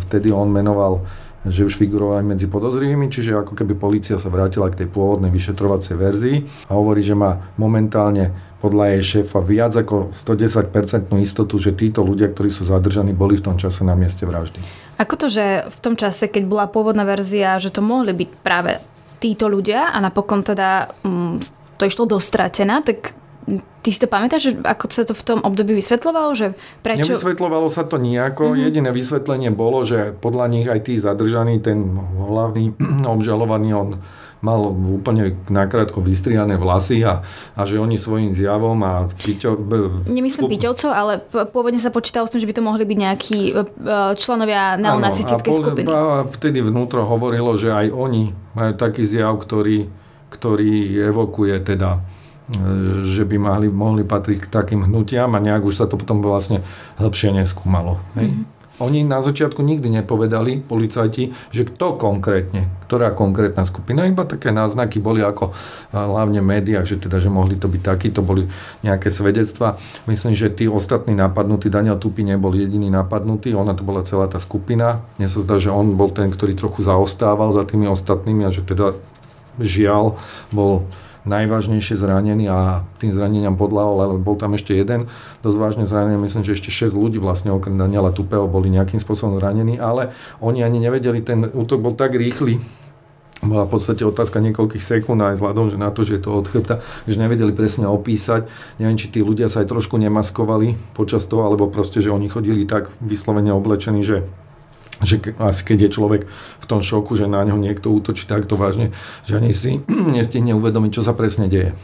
vtedy 0.08 0.32
on 0.32 0.48
menoval 0.48 1.04
že 1.44 1.68
už 1.68 1.76
figurovali 1.76 2.24
medzi 2.24 2.48
podozrivými, 2.48 3.12
čiže 3.12 3.36
ako 3.36 3.52
keby 3.52 3.76
policia 3.76 4.16
sa 4.16 4.32
vrátila 4.32 4.72
k 4.72 4.84
tej 4.84 4.88
pôvodnej 4.88 5.28
vyšetrovacej 5.28 5.94
verzii 5.96 6.36
a 6.68 6.72
hovorí, 6.72 7.04
že 7.04 7.12
má 7.12 7.52
momentálne 7.60 8.32
podľa 8.64 8.96
jej 8.96 9.02
šéfa 9.20 9.44
viac 9.44 9.76
ako 9.76 10.16
110% 10.16 11.12
istotu, 11.20 11.60
že 11.60 11.76
títo 11.76 12.00
ľudia, 12.00 12.32
ktorí 12.32 12.48
sú 12.48 12.64
zadržaní, 12.64 13.12
boli 13.12 13.36
v 13.36 13.44
tom 13.52 13.56
čase 13.60 13.84
na 13.84 13.92
mieste 13.92 14.24
vraždy. 14.24 14.56
Ako 14.96 15.20
to, 15.20 15.26
že 15.28 15.68
v 15.68 15.78
tom 15.84 16.00
čase, 16.00 16.32
keď 16.32 16.42
bola 16.48 16.64
pôvodná 16.64 17.04
verzia, 17.04 17.60
že 17.60 17.68
to 17.68 17.84
mohli 17.84 18.16
byť 18.16 18.30
práve 18.40 18.80
títo 19.20 19.52
ľudia 19.52 19.92
a 19.92 20.00
napokon 20.00 20.40
teda 20.40 20.96
um, 21.04 21.36
to 21.76 21.84
išlo 21.84 22.08
dostratená, 22.08 22.80
tak 22.80 23.12
Ty 23.84 23.88
si 23.92 24.00
to 24.00 24.08
pamätáš, 24.08 24.40
že 24.48 24.52
ako 24.64 24.84
sa 24.88 25.04
to 25.04 25.12
v 25.12 25.24
tom 25.24 25.38
období 25.44 25.76
vysvetľovalo? 25.76 26.32
Že 26.32 26.46
prečo... 26.80 27.12
Nevysvetľovalo 27.12 27.68
sa 27.68 27.84
to 27.84 28.00
nejako. 28.00 28.56
Mm-hmm. 28.56 28.64
Jediné 28.64 28.90
vysvetlenie 28.90 29.50
bolo, 29.52 29.84
že 29.84 30.16
podľa 30.16 30.46
nich 30.48 30.66
aj 30.66 30.80
tí 30.88 30.96
zadržaní, 30.96 31.60
ten 31.60 31.92
hlavný 32.16 32.72
obžalovaný, 33.14 33.68
on 33.76 33.88
mal 34.44 34.60
úplne 34.68 35.40
nakrátko 35.48 36.04
vystriané 36.04 36.60
vlasy 36.60 37.00
a, 37.00 37.24
a 37.56 37.60
že 37.64 37.80
oni 37.80 37.96
svojím 37.96 38.36
zjavom 38.36 38.76
a 38.84 39.08
piťo... 39.08 39.56
Nemyslím 40.04 40.52
piťovcov, 40.52 40.90
ale 40.92 41.12
pôvodne 41.48 41.80
sa 41.80 41.88
počítalo 41.88 42.28
s 42.28 42.36
tým, 42.36 42.44
že 42.44 42.48
by 42.52 42.54
to 42.60 42.62
mohli 42.62 42.84
byť 42.84 42.98
nejakí 43.00 43.38
e, 43.48 43.52
členovia 44.20 44.76
neonacistickej 44.76 45.52
skupiny. 45.56 45.88
A 45.88 46.28
vtedy 46.28 46.60
vnútro 46.60 47.08
hovorilo, 47.08 47.56
že 47.56 47.72
aj 47.72 47.88
oni 47.88 48.36
majú 48.52 48.72
taký 48.76 49.08
zjav, 49.08 49.40
ktorý, 49.40 49.88
ktorý 50.28 51.00
evokuje 51.08 51.56
teda 51.64 52.04
že 53.08 53.24
by 53.24 53.36
mohli, 53.40 53.68
mohli 53.72 54.02
patriť 54.04 54.44
k 54.44 54.52
takým 54.52 54.84
hnutiam 54.84 55.32
a 55.32 55.40
nejak 55.40 55.64
už 55.64 55.80
sa 55.80 55.86
to 55.88 55.96
potom 55.96 56.20
vlastne 56.20 56.60
hĺbšie 57.00 57.32
neskúmalo. 57.32 57.96
Hej? 58.20 58.28
Mm-hmm. 58.28 58.52
Oni 58.82 59.06
na 59.06 59.22
začiatku 59.22 59.62
nikdy 59.62 59.86
nepovedali, 59.86 60.58
policajti, 60.58 61.30
že 61.54 61.62
kto 61.62 61.94
konkrétne, 61.94 62.66
ktorá 62.90 63.14
konkrétna 63.14 63.62
skupina, 63.62 64.02
iba 64.02 64.26
také 64.26 64.50
náznaky 64.50 64.98
boli 64.98 65.22
ako 65.22 65.54
hlavne 65.94 66.42
v 66.42 66.50
médiách, 66.58 66.82
že 66.82 66.96
teda, 66.98 67.22
že 67.22 67.30
mohli 67.30 67.54
to 67.54 67.70
byť 67.70 67.82
takí, 67.86 68.10
to 68.10 68.26
boli 68.26 68.50
nejaké 68.82 69.14
svedectva. 69.14 69.78
Myslím, 70.10 70.34
že 70.34 70.50
tí 70.50 70.66
ostatní 70.66 71.14
napadnutí, 71.14 71.70
Daniel 71.70 72.02
Tupi 72.02 72.26
nebol 72.26 72.50
jediný 72.50 72.90
napadnutý, 72.90 73.54
ona 73.54 73.78
to 73.78 73.86
bola 73.86 74.02
celá 74.02 74.26
tá 74.26 74.42
skupina. 74.42 75.06
Mne 75.22 75.30
sa 75.30 75.38
zdá, 75.46 75.62
že 75.62 75.70
on 75.70 75.94
bol 75.94 76.10
ten, 76.10 76.26
ktorý 76.34 76.58
trochu 76.58 76.82
zaostával 76.82 77.54
za 77.54 77.62
tými 77.62 77.86
ostatnými 77.86 78.42
a 78.42 78.50
že 78.50 78.66
teda 78.66 78.98
žiaľ 79.62 80.18
bol 80.50 80.90
najvážnejšie 81.24 81.96
zranený 81.96 82.48
a 82.52 82.84
tým 83.00 83.16
zraneniam 83.16 83.56
podľahol, 83.56 83.96
ale 84.00 84.14
bol 84.20 84.36
tam 84.36 84.56
ešte 84.56 84.76
jeden 84.76 85.08
dosť 85.40 85.58
vážne 85.58 85.84
zranený, 85.88 86.20
myslím, 86.20 86.44
že 86.44 86.56
ešte 86.56 86.70
6 86.70 86.92
ľudí 86.94 87.18
vlastne 87.20 87.52
okrem 87.52 87.76
Daniela 87.76 88.12
Tupého 88.12 88.44
boli 88.44 88.68
nejakým 88.68 89.00
spôsobom 89.00 89.40
zranení, 89.40 89.80
ale 89.80 90.12
oni 90.44 90.60
ani 90.60 90.78
nevedeli, 90.84 91.24
ten 91.24 91.48
útok 91.48 91.80
bol 91.80 91.96
tak 91.96 92.12
rýchly, 92.16 92.60
bola 93.44 93.68
v 93.68 93.76
podstate 93.76 94.00
otázka 94.04 94.40
niekoľkých 94.40 94.80
sekúnd 94.80 95.20
aj 95.20 95.36
vzhľadom 95.36 95.68
že 95.68 95.78
na 95.80 95.92
to, 95.92 96.00
že 96.04 96.16
je 96.16 96.22
to 96.24 96.30
od 96.32 96.48
chrbta, 96.48 96.80
že 97.04 97.20
nevedeli 97.20 97.52
presne 97.52 97.84
opísať. 97.84 98.48
Neviem, 98.80 98.96
či 98.96 99.12
tí 99.12 99.20
ľudia 99.20 99.52
sa 99.52 99.60
aj 99.60 99.68
trošku 99.68 100.00
nemaskovali 100.00 100.96
počas 100.96 101.28
toho, 101.28 101.44
alebo 101.44 101.68
proste, 101.68 102.00
že 102.00 102.08
oni 102.08 102.32
chodili 102.32 102.64
tak 102.64 102.88
vyslovene 103.04 103.52
oblečení, 103.52 104.00
že 104.00 104.24
že 105.02 105.34
asi 105.40 105.62
keď 105.66 105.88
je 105.88 105.94
človek 105.96 106.22
v 106.60 106.66
tom 106.68 106.84
šoku, 106.84 107.18
že 107.18 107.26
na 107.26 107.42
ňo 107.42 107.58
niekto 107.58 107.90
útočí 107.90 108.28
takto 108.28 108.54
vážne, 108.54 108.94
že 109.26 109.40
ani 109.40 109.50
si 109.50 109.82
nestihne 110.16 110.54
uvedomiť, 110.54 111.00
čo 111.00 111.02
sa 111.02 111.16
presne 111.16 111.50
deje. 111.50 111.74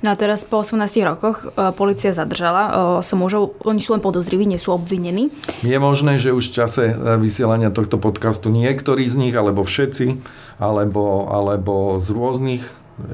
No 0.00 0.12
a 0.12 0.16
teraz 0.16 0.48
po 0.48 0.64
18 0.64 0.80
rokoch 1.04 1.44
e, 1.44 1.72
policia 1.76 2.16
zadržala 2.16 2.62
e, 2.64 2.70
som 3.04 3.20
mužov, 3.20 3.58
oni 3.68 3.84
sú 3.84 3.92
len 3.92 4.00
podozriví, 4.00 4.48
nie 4.48 4.56
sú 4.56 4.72
obvinení. 4.72 5.28
Je 5.60 5.76
možné, 5.76 6.16
že 6.16 6.32
už 6.32 6.48
v 6.48 6.56
čase 6.56 6.84
e, 6.88 6.94
vysielania 7.20 7.68
tohto 7.68 8.00
podcastu 8.00 8.48
niektorí 8.48 9.04
z 9.04 9.16
nich, 9.18 9.34
alebo 9.36 9.60
všetci, 9.60 10.24
alebo, 10.56 11.28
alebo 11.28 12.00
z 12.00 12.08
rôznych 12.16 12.64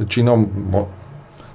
činom 0.06 0.46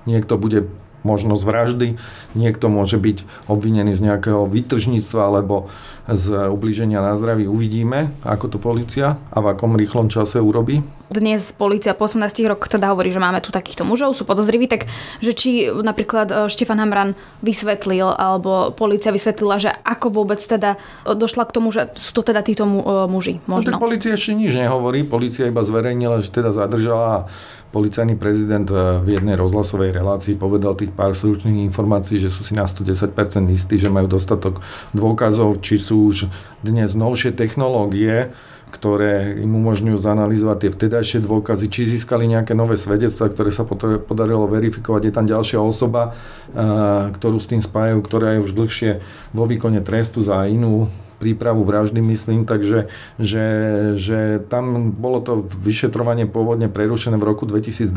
niekto 0.09 0.35
bude 0.35 0.65
možnosť 1.05 1.43
vraždy, 1.45 1.87
niekto 2.33 2.67
môže 2.67 2.97
byť 2.97 3.47
obvinený 3.47 3.93
z 3.93 4.09
nejakého 4.09 4.49
vytržníctva 4.49 5.21
alebo 5.21 5.69
z 6.09 6.49
ublíženia 6.49 7.01
na 7.01 7.17
zdraví. 7.17 7.49
Uvidíme, 7.49 8.13
ako 8.21 8.45
to 8.51 8.57
policia 8.61 9.17
a 9.29 9.37
v 9.41 9.53
akom 9.53 9.73
rýchlom 9.73 10.09
čase 10.09 10.37
urobí. 10.37 10.81
Dnes 11.05 11.53
policia 11.53 11.93
po 11.93 12.09
18 12.09 12.33
rokoch 12.49 12.65
teda 12.65 12.89
hovorí, 12.89 13.13
že 13.13 13.21
máme 13.21 13.37
tu 13.37 13.53
takýchto 13.53 13.85
mužov, 13.85 14.17
sú 14.17 14.25
podozriví, 14.25 14.65
tak 14.65 14.89
že 15.21 15.37
či 15.37 15.69
napríklad 15.69 16.27
e, 16.33 16.35
Štefan 16.49 16.81
Hamran 16.81 17.13
vysvetlil, 17.45 18.09
alebo 18.09 18.73
policia 18.73 19.13
vysvetlila, 19.13 19.61
že 19.61 19.69
ako 19.85 20.09
vôbec 20.09 20.41
teda 20.41 20.81
došla 21.05 21.45
k 21.45 21.53
tomu, 21.53 21.69
že 21.69 21.93
sú 21.93 22.09
to 22.17 22.21
teda 22.25 22.41
títo 22.41 22.65
mu, 22.65 22.81
e, 22.81 23.05
muži. 23.05 23.37
Možno. 23.45 23.69
No 23.69 23.77
tak 23.77 23.85
policia 23.85 24.17
ešte 24.17 24.33
nič 24.33 24.57
nehovorí, 24.57 25.05
policia 25.05 25.45
iba 25.45 25.61
zverejnila, 25.61 26.25
že 26.25 26.33
teda 26.33 26.49
zadržala 26.57 27.29
policajný 27.75 28.15
prezident 28.15 28.63
eh, 28.71 29.03
v 29.03 29.19
jednej 29.19 29.35
rozhlasovej 29.35 29.91
relácii 29.91 30.39
povedal 30.39 30.79
tých 30.79 30.95
pár 30.95 31.11
slušných 31.11 31.67
informácií, 31.67 32.15
že 32.15 32.31
sú 32.31 32.47
si 32.47 32.55
na 32.55 32.63
110% 32.63 33.11
istí, 33.51 33.75
že 33.75 33.91
majú 33.91 34.07
dostatok 34.07 34.63
dôkazov, 34.95 35.59
či 35.59 35.75
sú 35.75 36.07
už 36.07 36.31
dnes 36.63 36.95
novšie 36.95 37.35
technológie, 37.35 38.31
ktoré 38.71 39.35
im 39.39 39.59
umožňujú 39.59 39.97
zanalizovať 39.99 40.57
tie 40.63 40.71
vtedajšie 40.71 41.19
dôkazy, 41.23 41.67
či 41.67 41.95
získali 41.95 42.27
nejaké 42.27 42.55
nové 42.55 42.79
svedectva, 42.79 43.31
ktoré 43.31 43.51
sa 43.51 43.63
podarilo 44.03 44.47
verifikovať. 44.51 45.01
Je 45.03 45.13
tam 45.15 45.27
ďalšia 45.27 45.59
osoba, 45.59 46.15
eh, 46.55 47.11
ktorú 47.11 47.43
s 47.43 47.51
tým 47.51 47.59
spájajú, 47.59 47.99
ktorá 47.99 48.39
je 48.39 48.43
už 48.47 48.51
dlhšie 48.55 48.91
vo 49.35 49.43
výkone 49.43 49.83
trestu 49.83 50.23
za 50.23 50.47
inú 50.47 50.87
prípravu 51.17 51.63
vraždy, 51.63 51.99
myslím, 52.01 52.43
takže 52.43 52.91
že, 53.17 53.47
že 53.95 54.43
tam 54.51 54.91
bolo 54.91 55.23
to 55.23 55.47
vyšetrovanie 55.47 56.27
pôvodne 56.27 56.67
prerušené 56.67 57.15
v 57.15 57.27
roku 57.27 57.47
2012, 57.47 57.91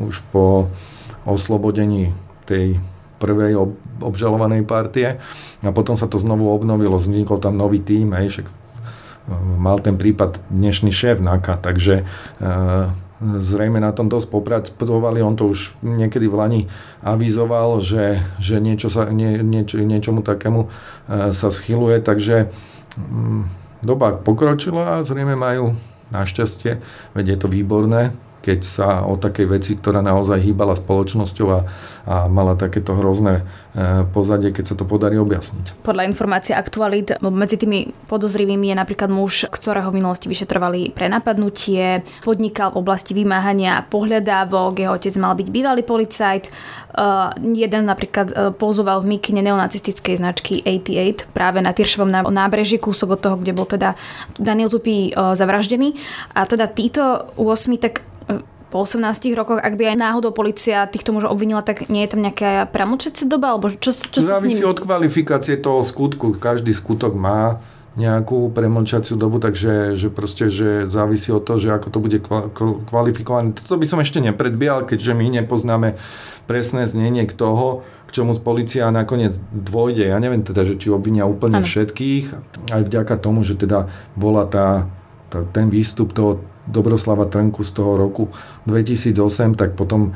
už 0.00 0.22
po 0.34 0.70
oslobodení 1.28 2.10
tej 2.48 2.80
prvej 3.20 3.52
ob, 3.54 3.76
obžalovanej 4.00 4.64
partie. 4.64 5.20
A 5.60 5.70
potom 5.70 5.94
sa 5.94 6.08
to 6.08 6.16
znovu 6.16 6.48
obnovilo, 6.48 6.96
vznikol 6.96 7.36
tam 7.36 7.60
nový 7.60 7.78
tým, 7.84 8.16
hej, 8.16 8.40
však 8.40 8.46
e, 8.48 8.52
mal 9.60 9.78
ten 9.84 10.00
prípad 10.00 10.40
dnešný 10.48 10.88
šéf 10.88 11.20
NAKA, 11.20 11.60
takže 11.60 11.94
e, 12.00 12.04
zrejme 13.20 13.80
na 13.80 13.92
tom 13.92 14.08
dosť 14.08 14.28
popracovali. 14.32 15.20
On 15.20 15.36
to 15.36 15.52
už 15.52 15.76
niekedy 15.84 16.24
v 16.24 16.38
Lani 16.40 16.62
avizoval, 17.04 17.84
že, 17.84 18.16
že 18.40 18.56
niečo 18.58 18.88
sa, 18.88 19.12
nie, 19.12 19.44
niečo, 19.44 19.76
niečomu 19.80 20.24
takému 20.24 20.66
e, 20.66 20.68
sa 21.36 21.48
schyluje, 21.52 22.00
takže 22.00 22.48
mm, 22.96 23.42
doba 23.84 24.16
pokročila 24.16 24.98
a 24.98 25.04
zrejme 25.04 25.36
majú 25.36 25.76
našťastie, 26.10 26.80
veď 27.14 27.36
je 27.36 27.38
to 27.38 27.48
výborné, 27.52 28.16
keď 28.40 28.60
sa 28.64 28.88
o 29.04 29.20
takej 29.20 29.46
veci, 29.46 29.72
ktorá 29.76 30.00
naozaj 30.00 30.40
hýbala 30.40 30.72
spoločnosťou 30.76 31.48
a, 31.52 31.60
a 32.08 32.14
mala 32.26 32.56
takéto 32.56 32.96
hrozné 32.96 33.44
e, 33.76 34.02
pozadie, 34.08 34.50
keď 34.50 34.64
sa 34.72 34.74
to 34.74 34.88
podarí 34.88 35.20
objasniť. 35.20 35.84
Podľa 35.84 36.08
informácií 36.08 36.56
aktualít 36.56 37.20
medzi 37.20 37.60
tými 37.60 37.92
podozrivými 38.08 38.72
je 38.72 38.76
napríklad 38.76 39.12
muž, 39.12 39.44
ktorého 39.52 39.92
v 39.92 40.00
minulosti 40.00 40.32
vyšetrovali 40.32 40.96
pre 40.96 41.12
napadnutie, 41.12 42.00
podnikal 42.24 42.72
v 42.72 42.80
oblasti 42.80 43.12
vymáhania 43.12 43.84
pohľadávok, 43.92 44.72
jeho 44.80 44.96
otec 44.96 45.14
mal 45.20 45.36
byť 45.36 45.48
bývalý 45.52 45.82
policajt, 45.84 46.48
uh, 46.48 47.36
jeden 47.36 47.84
napríklad 47.84 48.26
uh, 48.32 48.34
pouzoval 48.56 49.04
v 49.04 49.16
mikine 49.20 49.44
neonacistickej 49.44 50.16
značky 50.16 50.64
88 50.64 51.30
práve 51.36 51.60
na 51.60 51.76
Tyršovom 51.76 52.10
nábreží, 52.32 52.80
kúsok 52.80 53.16
od 53.16 53.20
toho, 53.20 53.36
kde 53.36 53.52
bol 53.52 53.68
teda 53.68 53.94
Daniel 54.40 54.72
Tupý 54.72 55.12
uh, 55.12 55.36
zavraždený. 55.36 55.94
A 56.34 56.48
teda 56.48 56.66
títo 56.70 57.30
8 57.36 57.76
tak 57.76 58.09
po 58.70 58.86
18 58.86 59.34
rokoch, 59.34 59.58
ak 59.58 59.74
by 59.74 59.92
aj 59.92 59.96
náhodou 59.98 60.30
policia 60.30 60.86
týchto 60.86 61.10
mužov 61.10 61.34
obvinila, 61.34 61.60
tak 61.60 61.90
nie 61.90 62.06
je 62.06 62.14
tam 62.14 62.22
nejaká 62.22 62.70
pramlčecia 62.70 63.26
doba? 63.26 63.58
Alebo 63.58 63.74
čo, 63.74 63.90
čo 63.90 64.18
Závisí 64.22 64.62
od 64.62 64.78
kvalifikácie 64.78 65.58
toho 65.58 65.82
skutku. 65.82 66.38
Každý 66.38 66.70
skutok 66.70 67.18
má 67.18 67.58
nejakú 67.98 68.54
premlčaciu 68.54 69.18
dobu, 69.18 69.42
takže 69.42 69.98
že 69.98 70.08
proste, 70.14 70.46
že 70.46 70.86
závisí 70.86 71.34
od 71.34 71.42
toho, 71.42 71.58
že 71.58 71.74
ako 71.74 71.88
to 71.90 71.98
bude 71.98 72.18
kvalifikované. 72.86 73.50
Toto 73.58 73.74
by 73.74 73.86
som 73.90 73.98
ešte 73.98 74.22
nepredbial, 74.22 74.86
keďže 74.86 75.12
my 75.12 75.26
nepoznáme 75.42 75.98
presné 76.46 76.86
znenie 76.86 77.26
k 77.26 77.34
toho, 77.34 77.82
k 78.06 78.10
čomu 78.14 78.34
z 78.34 78.42
policia 78.42 78.90
nakoniec 78.94 79.38
dôjde. 79.50 80.06
Ja 80.06 80.22
neviem 80.22 80.46
teda, 80.46 80.62
že 80.62 80.78
či 80.78 80.90
obvinia 80.90 81.26
úplne 81.26 81.62
ano. 81.62 81.66
všetkých, 81.66 82.24
aj 82.70 82.82
vďaka 82.86 83.14
tomu, 83.18 83.42
že 83.42 83.58
teda 83.58 83.90
bola 84.14 84.46
tá, 84.46 84.86
tá 85.30 85.42
ten 85.50 85.66
výstup 85.66 86.14
toho 86.14 86.42
Dobroslava 86.70 87.26
Trnku 87.26 87.66
z 87.66 87.70
toho 87.74 87.98
roku 87.98 88.30
2008, 88.70 89.58
tak 89.58 89.74
potom 89.74 90.10
e, 90.10 90.12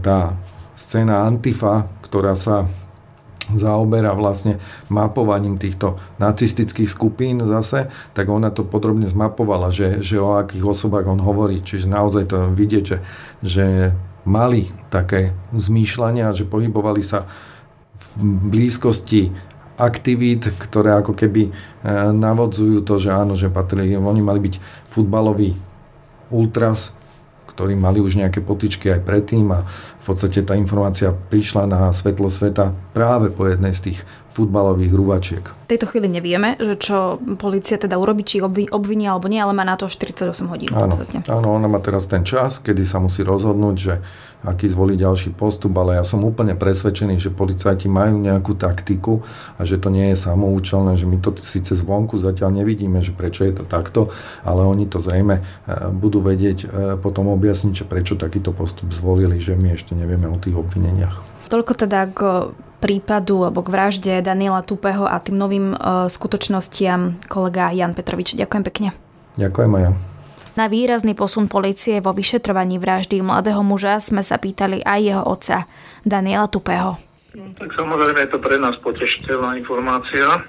tá 0.00 0.34
scéna 0.72 1.28
Antifa, 1.28 1.84
ktorá 2.00 2.32
sa 2.32 2.64
zaoberá 3.50 4.14
vlastne 4.14 4.62
mapovaním 4.86 5.58
týchto 5.58 5.98
nacistických 6.22 6.86
skupín 6.86 7.42
zase, 7.42 7.90
tak 8.14 8.30
ona 8.30 8.54
to 8.54 8.62
podrobne 8.62 9.06
zmapovala, 9.10 9.74
že, 9.74 9.98
že 10.02 10.22
o 10.22 10.38
akých 10.38 10.62
osobách 10.62 11.06
on 11.10 11.18
hovorí. 11.18 11.58
Čiže 11.58 11.90
naozaj 11.90 12.30
to 12.30 12.50
vidieť, 12.54 12.84
že, 12.86 12.98
že 13.42 13.66
mali 14.22 14.70
také 14.92 15.34
zmýšľania, 15.54 16.30
že 16.36 16.46
pohybovali 16.46 17.02
sa 17.02 17.26
v 18.18 18.50
blízkosti 18.50 19.32
aktivít, 19.80 20.52
ktoré 20.60 20.92
ako 21.00 21.16
keby 21.16 21.48
e, 21.48 21.50
navodzujú 22.12 22.84
to, 22.84 23.00
že 23.00 23.08
áno, 23.08 23.32
že 23.32 23.48
patrili, 23.48 23.96
oni 23.96 24.20
mali 24.20 24.40
byť 24.44 24.54
futbaloví 24.84 25.69
ultras, 26.30 26.94
ktorí 27.50 27.74
mali 27.76 28.00
už 28.00 28.16
nejaké 28.16 28.40
potičky 28.40 28.88
aj 28.94 29.04
predtým 29.04 29.50
a 29.52 29.66
v 30.00 30.04
podstate 30.08 30.40
tá 30.40 30.56
informácia 30.56 31.12
prišla 31.12 31.68
na 31.68 31.92
svetlo 31.92 32.32
sveta 32.32 32.72
práve 32.96 33.28
po 33.28 33.44
jednej 33.44 33.76
z 33.76 33.92
tých 33.92 33.98
futbalových 34.30 34.90
hruvačiek. 34.94 35.44
V 35.66 35.70
tejto 35.76 35.90
chvíli 35.90 36.06
nevieme, 36.06 36.54
že 36.56 36.78
čo 36.78 37.18
policia 37.36 37.76
teda 37.76 37.98
urobí, 37.98 38.22
či 38.22 38.40
obviní 38.42 39.04
alebo 39.10 39.26
nie, 39.26 39.42
ale 39.42 39.52
má 39.52 39.66
na 39.66 39.74
to 39.74 39.90
48 39.90 40.46
hodín. 40.46 40.70
Áno, 40.72 40.96
áno, 41.26 41.48
ona 41.50 41.66
má 41.66 41.82
teraz 41.82 42.06
ten 42.06 42.22
čas, 42.22 42.62
kedy 42.62 42.86
sa 42.86 43.02
musí 43.02 43.26
rozhodnúť, 43.26 43.76
že 43.76 43.94
aký 44.40 44.72
zvolí 44.72 44.96
ďalší 44.96 45.36
postup, 45.36 45.76
ale 45.76 46.00
ja 46.00 46.04
som 46.04 46.24
úplne 46.24 46.56
presvedčený, 46.56 47.20
že 47.20 47.28
policajti 47.28 47.92
majú 47.92 48.16
nejakú 48.16 48.56
taktiku 48.56 49.20
a 49.60 49.68
že 49.68 49.76
to 49.76 49.92
nie 49.92 50.12
je 50.12 50.16
samoučelné, 50.16 50.96
že 50.96 51.04
my 51.04 51.20
to 51.20 51.36
síce 51.36 51.76
zvonku 51.76 52.16
zatiaľ 52.16 52.56
nevidíme, 52.56 53.04
že 53.04 53.12
prečo 53.12 53.44
je 53.44 53.52
to 53.52 53.64
takto, 53.68 54.08
ale 54.40 54.64
oni 54.64 54.88
to 54.88 54.96
zrejme 54.96 55.40
e, 55.40 55.42
budú 55.92 56.24
vedieť 56.24 56.58
e, 56.64 56.66
potom 56.96 57.28
objasniť, 57.36 57.84
že 57.84 57.84
prečo 57.84 58.16
takýto 58.16 58.56
postup 58.56 58.88
zvolili, 58.96 59.36
že 59.36 59.52
my 59.60 59.76
ešte 59.76 59.89
nevieme 59.94 60.30
o 60.30 60.38
tých 60.38 60.56
obvineniach. 60.56 61.30
Toľko 61.50 61.72
teda 61.74 62.06
k 62.10 62.20
prípadu 62.80 63.44
alebo 63.44 63.60
k 63.60 63.72
vražde 63.74 64.14
Daniela 64.24 64.64
Tupého 64.64 65.04
a 65.04 65.20
tým 65.20 65.36
novým 65.36 65.76
e, 65.76 66.08
skutočnostiam 66.08 67.20
kolega 67.28 67.68
Jan 67.70 67.92
Petrovič. 67.92 68.34
Ďakujem 68.34 68.64
pekne. 68.64 68.88
Ďakujem 69.36 69.70
aj 69.76 69.82
ja. 69.84 69.92
Na 70.58 70.66
výrazný 70.66 71.14
posun 71.14 71.46
policie 71.46 72.02
vo 72.02 72.10
vyšetrovaní 72.10 72.82
vraždy 72.82 73.22
mladého 73.22 73.62
muža 73.62 74.02
sme 74.02 74.24
sa 74.26 74.40
pýtali 74.40 74.82
aj 74.82 75.00
jeho 75.00 75.22
otca, 75.22 75.58
Daniela 76.02 76.50
Tupého. 76.50 76.98
No, 77.36 77.54
tak 77.54 77.70
samozrejme 77.78 78.26
je 78.26 78.30
to 78.34 78.42
pre 78.42 78.58
nás 78.58 78.74
potešiteľná 78.82 79.60
informácia, 79.60 80.26
e, 80.26 80.40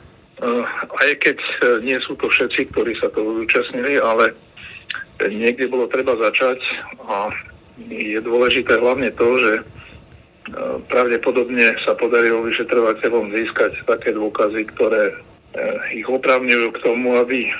aj 0.87 1.09
keď 1.21 1.37
e, 1.37 1.53
nie 1.85 1.99
sú 2.01 2.17
to 2.17 2.31
všetci, 2.31 2.73
ktorí 2.73 2.97
sa 2.97 3.13
toho 3.13 3.43
zúčastnili, 3.43 4.01
ale 4.01 4.33
niekde 5.29 5.69
bolo 5.69 5.85
treba 5.85 6.17
začať 6.17 6.57
a 7.05 7.29
je 7.79 8.19
dôležité 8.23 8.79
hlavne 8.79 9.11
to, 9.15 9.27
že 9.39 9.53
e, 9.57 9.63
pravdepodobne 10.89 11.77
sa 11.85 11.95
podarilo 11.95 12.43
vyšetrovateľom 12.47 13.31
získať 13.31 13.79
také 13.85 14.11
dôkazy, 14.15 14.67
ktoré 14.75 15.15
ich 15.91 16.07
opravňujú 16.07 16.67
k 16.71 16.83
tomu, 16.83 17.19
aby 17.19 17.51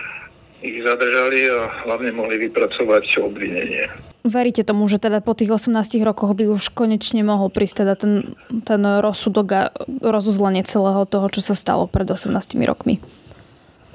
ich 0.62 0.77
zadržali 0.86 1.50
a 1.50 1.68
hlavne 1.89 2.13
mohli 2.13 2.48
vypracovať 2.48 3.18
obvinenie. 3.18 3.89
Veríte 4.22 4.62
tomu, 4.62 4.86
že 4.86 5.01
teda 5.01 5.18
po 5.18 5.34
tých 5.34 5.50
18 5.50 5.74
rokoch 6.06 6.38
by 6.38 6.46
už 6.46 6.77
konečne 6.77 7.25
mohol 7.25 7.50
prísť 7.50 7.82
teda 7.82 7.94
ten, 7.98 8.13
ten 8.62 8.82
rozsudok 8.86 9.48
a 9.50 9.62
rozuzlenie 10.06 10.62
celého 10.62 11.10
toho, 11.10 11.25
čo 11.34 11.41
sa 11.41 11.58
stalo 11.58 11.89
pred 11.89 12.06
18 12.06 12.30
rokmi? 12.62 13.01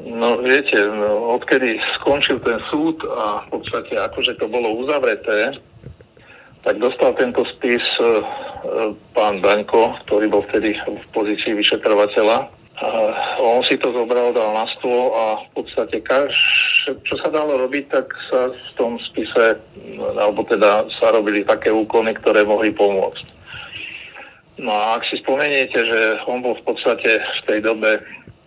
No 0.02 0.42
viete, 0.42 0.76
no, 0.82 1.38
odkedy 1.38 1.78
skončil 2.02 2.42
ten 2.42 2.58
súd 2.66 2.98
a 3.06 3.46
v 3.46 3.58
podstate 3.58 3.94
akože 3.94 4.34
to 4.42 4.50
bolo 4.50 4.74
uzavreté, 4.82 5.54
tak 6.66 6.82
dostal 6.82 7.14
tento 7.14 7.46
spis 7.56 7.86
e, 7.96 8.02
e, 8.02 8.12
pán 9.14 9.38
Daňko, 9.38 10.02
ktorý 10.04 10.26
bol 10.26 10.42
vtedy 10.50 10.74
v 10.74 11.06
pozícii 11.14 11.54
vyšetrovateľa 11.54 12.50
on 13.40 13.64
si 13.64 13.80
to 13.80 13.88
zobral, 13.92 14.36
dal 14.36 14.52
na 14.52 14.68
stôl 14.76 15.08
a 15.16 15.40
v 15.48 15.48
podstate 15.56 16.04
čo 16.84 17.14
sa 17.24 17.28
dalo 17.32 17.56
robiť, 17.64 17.84
tak 17.88 18.12
sa 18.28 18.52
v 18.52 18.70
tom 18.76 19.00
spise, 19.00 19.56
alebo 20.20 20.44
teda 20.44 20.84
sa 21.00 21.08
robili 21.16 21.40
také 21.42 21.72
úkony, 21.72 22.12
ktoré 22.20 22.44
mohli 22.44 22.70
pomôcť. 22.76 23.24
No 24.60 24.72
a 24.72 25.00
ak 25.00 25.08
si 25.08 25.20
spomeniete, 25.20 25.76
že 25.76 26.00
on 26.28 26.44
bol 26.44 26.56
v 26.56 26.64
podstate 26.68 27.20
v 27.20 27.40
tej 27.48 27.60
dobe 27.64 28.00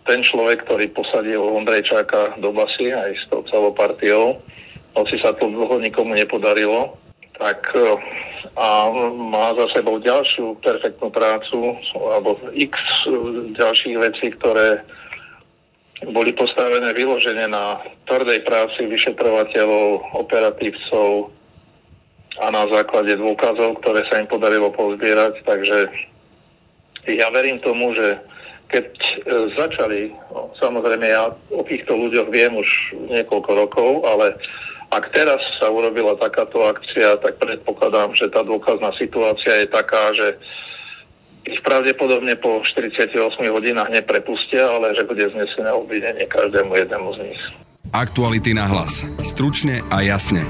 ten 0.06 0.22
človek, 0.22 0.66
ktorý 0.66 0.90
posadil 0.90 1.42
Ondrejčáka 1.42 2.38
do 2.42 2.50
basy 2.50 2.90
aj 2.90 3.10
s 3.14 3.24
tou 3.30 3.42
celou 3.50 3.74
partiou, 3.74 4.38
hoci 4.94 5.18
sa 5.22 5.34
to 5.38 5.46
dlho 5.46 5.78
nikomu 5.78 6.18
nepodarilo, 6.18 6.98
tak 7.40 7.72
a 8.60 8.68
má 9.16 9.56
za 9.56 9.72
sebou 9.72 9.96
ďalšiu 9.96 10.60
perfektnú 10.60 11.08
prácu 11.08 11.80
alebo 11.96 12.36
x 12.52 12.76
ďalších 13.56 13.96
vecí, 13.96 14.26
ktoré 14.36 14.84
boli 16.12 16.32
postavené 16.32 16.92
vyloženie 16.96 17.48
na 17.48 17.80
tvrdej 18.08 18.40
práci 18.44 18.88
vyšetrovateľov, 18.88 20.16
operatívcov 20.16 21.28
a 22.40 22.46
na 22.48 22.64
základe 22.72 23.20
dôkazov, 23.20 23.80
ktoré 23.84 24.08
sa 24.08 24.20
im 24.20 24.28
podarilo 24.28 24.72
pozbierať. 24.72 25.44
Takže 25.44 25.78
ja 27.04 27.28
verím 27.28 27.60
tomu, 27.60 27.92
že 27.92 28.16
keď 28.72 28.86
e, 28.96 29.14
začali, 29.60 30.00
no, 30.32 30.48
samozrejme 30.56 31.04
ja 31.04 31.28
o 31.52 31.62
týchto 31.66 31.92
ľuďoch 31.92 32.28
viem 32.32 32.54
už 32.56 32.68
niekoľko 33.12 33.50
rokov, 33.52 33.90
ale 34.08 34.38
ak 34.90 35.04
teraz 35.14 35.38
sa 35.62 35.70
urobila 35.70 36.18
takáto 36.18 36.66
akcia, 36.66 37.22
tak 37.22 37.38
predpokladám, 37.38 38.10
že 38.18 38.26
tá 38.26 38.42
dôkazná 38.42 38.90
situácia 38.98 39.62
je 39.62 39.66
taká, 39.70 40.10
že 40.18 40.34
ich 41.46 41.62
pravdepodobne 41.62 42.36
po 42.36 42.60
48 42.62 43.14
hodinách 43.48 43.90
neprepustia, 43.90 44.66
ale 44.66 44.92
že 44.98 45.06
bude 45.06 45.24
znesené 45.30 45.70
obvinenie 45.72 46.26
každému 46.26 46.74
jednému 46.74 47.08
z 47.16 47.18
nich. 47.22 47.40
Aktuality 47.90 48.54
na 48.54 48.70
hlas. 48.70 49.02
Stručne 49.26 49.82
a 49.90 50.02
jasne. 50.04 50.46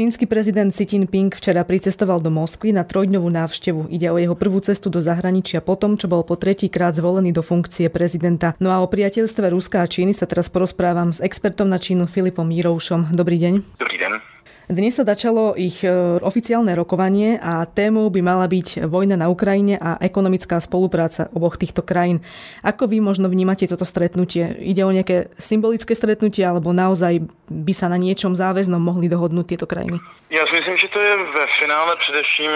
Čínsky 0.00 0.24
prezident 0.24 0.72
Xi 0.72 0.88
Jinping 0.88 1.28
včera 1.28 1.60
pricestoval 1.60 2.24
do 2.24 2.32
Moskvy 2.32 2.72
na 2.72 2.88
trojdňovú 2.88 3.28
návštevu. 3.28 3.92
Ide 3.92 4.08
o 4.08 4.16
jeho 4.16 4.32
prvú 4.32 4.56
cestu 4.64 4.88
do 4.88 4.96
zahraničia 4.96 5.60
po 5.60 5.76
tom, 5.76 6.00
čo 6.00 6.08
bol 6.08 6.24
po 6.24 6.40
tretíkrát 6.40 6.96
zvolený 6.96 7.36
do 7.36 7.44
funkcie 7.44 7.92
prezidenta. 7.92 8.56
No 8.64 8.72
a 8.72 8.80
o 8.80 8.88
priateľstve 8.88 9.52
Ruska 9.52 9.84
a 9.84 9.90
Číny 9.92 10.16
sa 10.16 10.24
teraz 10.24 10.48
porozprávam 10.48 11.12
s 11.12 11.20
expertom 11.20 11.68
na 11.68 11.76
Čínu 11.76 12.08
Filipom 12.08 12.48
Míroušom. 12.48 13.12
Dobrý 13.12 13.36
deň. 13.44 13.76
Dobrý 13.76 14.00
deň. 14.00 14.39
Dnes 14.70 14.94
sa 14.94 15.02
začalo 15.02 15.58
ich 15.58 15.82
e, 15.82 15.90
oficiálne 16.22 16.70
rokovanie 16.78 17.42
a 17.42 17.66
témou 17.66 18.06
by 18.06 18.22
mala 18.22 18.46
byť 18.46 18.86
vojna 18.86 19.18
na 19.18 19.26
Ukrajine 19.26 19.74
a 19.74 19.98
ekonomická 19.98 20.62
spolupráca 20.62 21.26
oboch 21.34 21.58
týchto 21.58 21.82
krajín. 21.82 22.22
Ako 22.62 22.86
vy 22.86 23.02
možno 23.02 23.26
vnímate 23.26 23.66
toto 23.66 23.82
stretnutie? 23.82 24.46
Ide 24.62 24.86
o 24.86 24.94
nejaké 24.94 25.34
symbolické 25.42 25.98
stretnutie 25.98 26.46
alebo 26.46 26.70
naozaj 26.70 27.18
by 27.50 27.74
sa 27.74 27.90
na 27.90 27.98
niečom 27.98 28.30
záväznom 28.38 28.78
mohli 28.78 29.10
dohodnúť 29.10 29.58
tieto 29.58 29.66
krajiny? 29.66 29.98
Ja 30.30 30.46
si 30.46 30.54
myslím, 30.54 30.78
že 30.78 30.86
to 30.94 31.02
je 31.02 31.12
ve 31.18 31.44
finále 31.58 31.90
především 31.98 32.54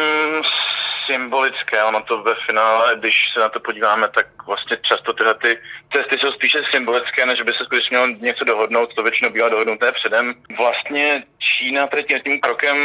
symbolické, 1.07 1.85
ono 1.85 2.03
to 2.03 2.23
ve 2.23 2.35
finále, 2.47 2.97
když 2.97 3.33
se 3.33 3.41
na 3.41 3.49
to 3.49 3.61
podíváme, 3.61 4.09
tak 4.09 4.27
vlastně 4.47 4.77
často 4.83 5.13
tyhle 5.13 5.35
ty 5.35 5.59
cesty 5.93 6.19
jsou 6.19 6.33
spíše 6.33 6.63
symbolické, 6.71 7.27
než 7.27 7.43
by 7.43 7.53
se 7.53 7.65
skutečně 7.65 7.99
mělo 7.99 8.07
něco 8.21 8.45
dohodnout, 8.45 8.95
to 8.95 9.03
většinou 9.03 9.31
bývá 9.31 9.49
dohodnuté 9.49 9.93
předem. 9.93 10.35
Vlastně 10.59 11.25
Čína 11.39 11.87
tady 11.87 12.05
tím, 12.05 12.41
krokem 12.41 12.77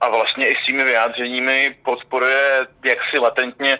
a 0.00 0.08
vlastně 0.08 0.48
i 0.48 0.56
s 0.56 0.64
těmi 0.66 0.84
vyjádřeními 0.84 1.76
podporuje 1.84 2.66
jaksi 2.84 3.18
latentně 3.18 3.78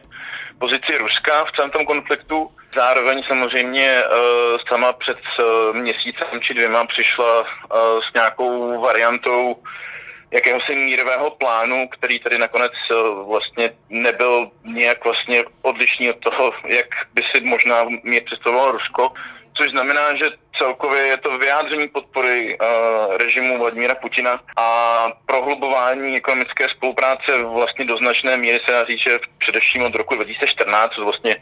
pozici 0.59 0.98
Ruska 0.98 1.44
v 1.44 1.52
celém 1.52 1.70
tom 1.70 1.87
konfliktu. 1.87 2.50
Zároveň 2.74 3.22
samozřejmě 3.22 4.02
uh, 4.04 4.59
sama 4.68 4.92
před 4.92 5.18
uh, 5.38 5.76
měsícem 5.76 6.40
či 6.40 6.54
dvěma 6.54 6.85
přišla 6.85 7.40
uh, 7.40 7.46
s 8.00 8.12
nějakou 8.14 8.80
variantou 8.80 9.62
jakéhosi 10.31 10.77
mírového 10.77 11.31
plánu, 11.31 11.89
který 11.89 12.19
tady 12.19 12.39
nakonec 12.39 12.73
vlastně 13.27 13.73
nebyl 13.89 14.51
nějak 14.65 15.05
vlastně 15.05 15.45
odlišný 15.62 16.11
od 16.11 16.19
toho, 16.19 16.53
jak 16.67 16.87
by 17.15 17.23
si 17.23 17.41
možná 17.41 17.85
mě 18.03 18.21
představovalo 18.21 18.73
Rusko, 18.73 19.12
což 19.55 19.71
znamená, 19.71 20.15
že 20.17 20.31
celkově 20.59 21.03
je 21.03 21.16
to 21.16 21.38
vyjádření 21.38 21.88
podpory 21.88 22.59
uh, 22.59 23.16
režimu 23.16 23.59
Vladimíra 23.59 23.95
Putina 23.95 24.40
a 24.57 24.69
prohlubování 25.27 26.16
ekonomické 26.16 26.69
spolupráce 26.69 27.42
vlastně 27.42 27.85
do 27.85 27.97
značné 27.97 28.37
míry 28.37 28.61
se 28.66 28.73
dá 28.73 28.85
říct, 28.85 29.01
že 29.01 29.19
především 29.38 29.83
od 29.83 29.95
roku 29.95 30.14
2014, 30.14 30.97
vlastně 30.97 31.37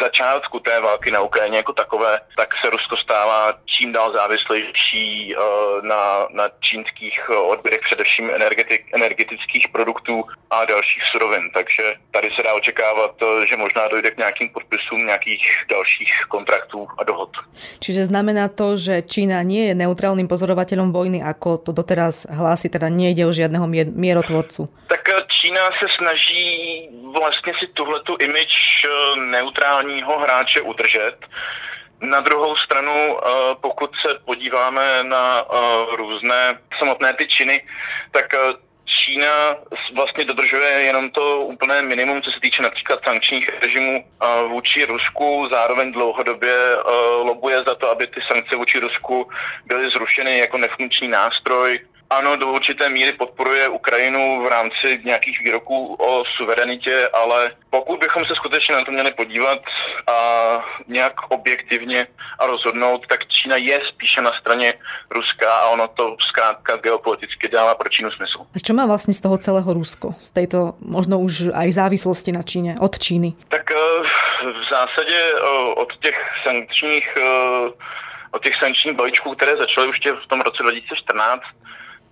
začátku 0.00 0.60
té 0.60 0.80
války 0.80 1.10
na 1.10 1.20
Ukrajině 1.20 1.56
jako 1.56 1.72
takové, 1.72 2.20
tak 2.36 2.48
se 2.60 2.70
Rusko 2.70 2.96
stává 2.96 3.52
čím 3.64 3.92
dál 3.92 4.12
závislejší 4.12 5.34
uh, 5.36 5.42
na, 5.82 6.26
na 6.32 6.48
čínských 6.60 7.30
odběrech, 7.30 7.80
především 7.80 8.30
energetik, 8.30 8.86
energetických 8.94 9.68
produktů 9.68 10.24
a 10.50 10.64
dalších 10.64 11.02
surovin. 11.02 11.50
Takže 11.54 11.94
tady 12.10 12.30
se 12.30 12.42
dá 12.42 12.54
očekávat, 12.54 13.22
uh, 13.22 13.28
že 13.44 13.56
možná 13.56 13.88
dojde 13.88 14.10
k 14.10 14.16
nějakým 14.16 14.48
podpisům 14.48 15.06
nějakých 15.06 15.64
dalších 15.70 16.12
kontraktů 16.28 16.88
a 16.98 17.04
dohod. 17.04 17.30
Čiže 17.80 18.04
znamená 18.04 18.48
to, 18.52 18.76
že 18.76 19.02
Čína 19.02 19.40
nie 19.42 19.72
je 19.72 19.74
neutrálnym 19.74 20.28
pozorovateľom 20.28 20.92
vojny, 20.92 21.24
ako 21.24 21.58
to 21.58 21.70
doteraz 21.72 22.28
hlási, 22.28 22.68
teda 22.68 22.92
nejde 22.92 23.24
o 23.24 23.32
žiadneho 23.32 23.66
mierotvorcu. 23.90 24.68
Tak 24.86 25.02
eh, 25.08 25.24
Čína 25.28 25.72
se 25.78 25.88
snaží 25.88 26.88
vlastně 27.12 27.52
si 27.58 27.66
tuhletu 27.66 28.16
image 28.20 28.84
eh, 28.84 29.20
neutrálního 29.20 30.18
hráče 30.18 30.60
udržet. 30.60 31.16
Na 32.00 32.20
druhou 32.20 32.56
stranu, 32.56 32.92
eh, 32.92 33.20
pokud 33.60 33.90
se 33.96 34.08
podíváme 34.24 35.04
na 35.04 35.44
různé 35.96 36.58
samotné 36.78 37.12
ty 37.12 37.26
činy, 37.26 37.64
tak 38.12 38.26
Čína 38.84 39.56
vlastně 39.94 40.24
dodržuje 40.24 40.70
jenom 40.70 41.10
to 41.10 41.40
úplné 41.40 41.82
minimum, 41.82 42.22
co 42.22 42.32
se 42.32 42.40
týče 42.40 42.62
například 42.62 43.04
sankčních 43.04 43.48
režimů 43.62 44.04
vůči 44.48 44.84
Rusku. 44.84 45.48
Zároveň 45.50 45.92
dlouhodobě 45.92 46.56
lobuje 47.22 47.62
za 47.66 47.74
to, 47.74 47.90
aby 47.90 48.06
ty 48.06 48.20
sankce 48.20 48.56
vůči 48.56 48.80
Rusku 48.80 49.28
byly 49.64 49.90
zrušeny 49.90 50.38
jako 50.38 50.58
nefunkční 50.58 51.08
nástroj 51.08 51.80
ano, 52.18 52.36
do 52.36 52.52
určité 52.52 52.88
míry 52.88 53.12
podporuje 53.12 53.68
Ukrajinu 53.68 54.42
v 54.44 54.48
rámci 54.48 55.00
nějakých 55.04 55.40
výroků 55.40 55.94
o 55.94 56.24
suverenitě, 56.24 57.08
ale 57.12 57.52
pokud 57.70 58.00
bychom 58.00 58.24
se 58.24 58.34
skutečně 58.34 58.74
na 58.74 58.84
to 58.84 58.92
měli 58.92 59.12
podívat 59.12 59.58
a 60.06 60.16
nějak 60.88 61.12
objektivně 61.28 62.06
a 62.38 62.46
rozhodnout, 62.46 63.06
tak 63.06 63.26
Čína 63.26 63.56
je 63.56 63.80
spíše 63.84 64.20
na 64.20 64.32
straně 64.32 64.74
Ruska 65.10 65.52
a 65.52 65.68
ono 65.68 65.88
to 65.88 66.16
zkrátka 66.20 66.76
geopoliticky 66.76 67.48
dává 67.48 67.74
pro 67.74 67.88
Čínu 67.88 68.10
smysl. 68.10 68.38
A 68.54 68.58
čo 68.58 68.74
má 68.74 68.86
vlastně 68.86 69.14
z 69.14 69.20
toho 69.20 69.38
celého 69.38 69.74
Rusko? 69.74 70.14
Z 70.20 70.30
této 70.30 70.74
možno 70.80 71.20
už 71.20 71.48
aj 71.54 71.72
závislosti 71.72 72.32
na 72.32 72.42
Číně, 72.42 72.76
od 72.80 72.98
Číny? 72.98 73.32
Tak 73.48 73.70
eh, 73.70 73.76
v 74.52 74.68
zásadě 74.70 75.18
eh, 75.34 75.40
od 75.76 75.96
těch 75.96 76.18
sankčních 76.44 77.08
eh, 77.16 77.70
od 78.32 78.42
těch 78.42 78.56
sankčních 78.56 78.96
balíčků, 78.96 79.34
které 79.34 79.56
začaly 79.56 79.88
už 79.88 80.00
v 80.24 80.26
tom 80.26 80.40
roce 80.40 80.62
2014, 80.62 81.42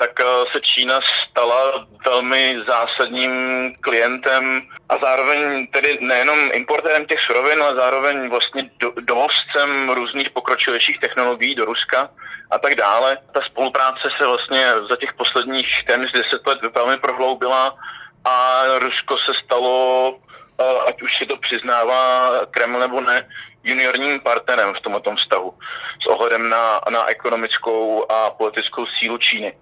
tak 0.01 0.21
eh, 0.21 0.25
se 0.53 0.61
Čína 0.61 1.01
stala 1.01 1.87
velmi 2.05 2.57
zásadním 2.67 3.33
klientem 3.81 4.63
a 4.89 4.99
zároveň 4.99 5.67
tedy 5.67 5.99
nejenom 6.01 6.39
importérem 6.53 7.07
těch 7.07 7.21
surovin, 7.21 7.63
ale 7.63 7.77
zároveň 7.77 8.29
vlastně 8.29 8.71
do, 8.79 8.93
dovozcem 9.01 9.91
různých 9.91 10.31
pokročilejších 10.31 10.99
technologií 10.99 11.55
do 11.55 11.65
Ruska 11.65 12.11
a 12.51 12.59
tak 12.59 12.75
dále. 12.75 13.19
Ta 13.33 13.41
spolupráce 13.43 14.09
se 14.19 14.27
vlastně 14.27 14.67
za 14.89 14.97
těch 14.97 15.13
posledních 15.13 15.85
téměř 15.87 16.13
deset 16.13 16.47
let 16.47 16.59
velmi 16.75 16.97
prohloubila 16.97 17.77
a 18.25 18.63
Rusko 18.79 19.19
se 19.19 19.35
stalo, 19.35 20.17
eh, 20.61 20.65
ať 20.89 21.03
už 21.03 21.17
si 21.17 21.27
to 21.27 21.37
přiznává 21.37 22.33
Kreml 22.51 22.79
nebo 22.81 23.01
ne, 23.01 23.29
juniorním 23.65 24.21
partnerem 24.21 24.75
v 24.75 24.81
tomto 24.81 25.15
vztahu 25.15 25.55
s 26.03 26.07
ohledem 26.07 26.49
na, 26.49 26.81
na 26.91 27.07
ekonomickou 27.07 28.13
a 28.13 28.31
politickou 28.31 28.87
sílu 28.87 29.19
Číny. 29.19 29.53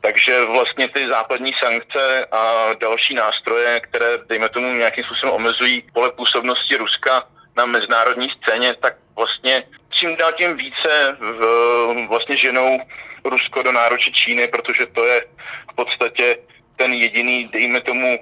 Takže 0.00 0.44
vlastně 0.44 0.88
ty 0.88 1.08
západní 1.08 1.52
sankce 1.52 2.26
a 2.32 2.74
další 2.80 3.14
nástroje, 3.14 3.80
které, 3.80 4.18
dejme 4.28 4.48
tomu, 4.48 4.72
nějakým 4.72 5.04
způsobem 5.04 5.34
omezují 5.34 5.82
pole 5.92 6.12
působnosti 6.12 6.76
Ruska 6.76 7.24
na 7.56 7.66
mezinárodní 7.66 8.28
scéně, 8.30 8.74
tak 8.74 8.96
vlastně 9.16 9.64
čím 9.88 10.16
dál 10.16 10.32
tím 10.32 10.56
více 10.56 11.16
v, 11.20 12.06
vlastně 12.08 12.36
ženou 12.36 12.80
Rusko 13.24 13.62
do 13.62 13.72
nároče 13.72 14.10
Číny, 14.10 14.48
protože 14.48 14.86
to 14.86 15.06
je 15.06 15.26
v 15.72 15.76
podstatě 15.76 16.36
ten 16.76 16.94
jediný, 16.94 17.48
dejme 17.52 17.80
tomu, 17.80 18.18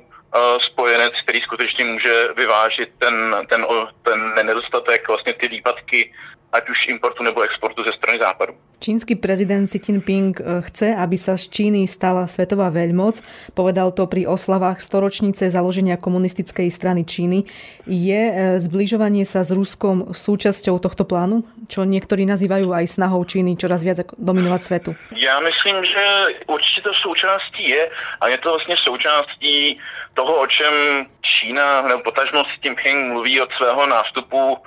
spojenec, 0.59 1.21
který 1.23 1.41
skutečně 1.41 1.85
může 1.85 2.29
vyvážit 2.37 2.91
ten, 2.99 3.37
ten, 3.49 3.67
ten 4.03 4.47
nedostatek, 4.47 5.09
vlastně 5.09 5.33
ty 5.33 5.49
výpadky 5.49 6.13
ať 6.53 6.65
už 6.71 6.89
importu 6.89 7.23
nebo 7.23 7.43
exportu 7.43 7.85
ze 7.85 7.93
strany 7.93 8.19
západu. 8.19 8.55
Čínsky 8.81 9.19
prezident 9.19 9.67
Xi 9.67 9.81
Jinping 9.83 10.41
eh, 10.41 10.63
chce, 10.63 10.95
aby 10.95 11.19
sa 11.19 11.35
z 11.35 11.51
Číny 11.51 11.91
stala 11.91 12.31
svetová 12.31 12.71
veľmoc. 12.71 13.19
Povedal 13.59 13.91
to 13.91 14.07
pri 14.07 14.31
oslavách 14.31 14.79
storočnice 14.79 15.51
založenia 15.51 15.99
komunistickej 15.99 16.71
strany 16.71 17.03
Číny. 17.03 17.43
Je 17.91 18.23
eh, 18.31 18.35
zbližovanie 18.63 19.27
sa 19.27 19.43
s 19.43 19.51
Ruskom 19.51 20.15
súčasťou 20.15 20.79
tohto 20.79 21.03
plánu, 21.03 21.43
čo 21.67 21.83
niektorí 21.83 22.23
nazývajú 22.23 22.71
aj 22.71 22.87
snahou 22.87 23.27
Číny 23.27 23.59
čoraz 23.59 23.83
viac 23.83 24.07
dominovať 24.15 24.61
svetu? 24.63 24.91
Já 25.11 25.41
myslím, 25.41 25.85
že 25.85 26.05
určitě 26.47 26.81
to 26.81 26.95
součástí 26.95 27.69
je 27.69 27.91
a 28.21 28.29
je 28.29 28.39
to 28.39 28.49
vlastně 28.49 28.77
součástí 28.77 29.81
toho, 30.15 30.41
o 30.41 30.47
čem 30.47 31.07
Čína 31.21 31.83
nebo 31.83 32.01
potažmo 32.03 32.45
Xi 32.45 32.59
Jinping 32.63 33.13
mluví 33.13 33.41
od 33.41 33.53
svého 33.53 33.87
nástupu 33.87 34.59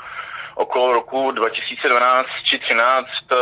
okolo 0.61 0.93
roku 0.93 1.31
2012 1.31 2.27
či 2.43 2.57
2013 2.57 3.07
eh, 3.31 3.35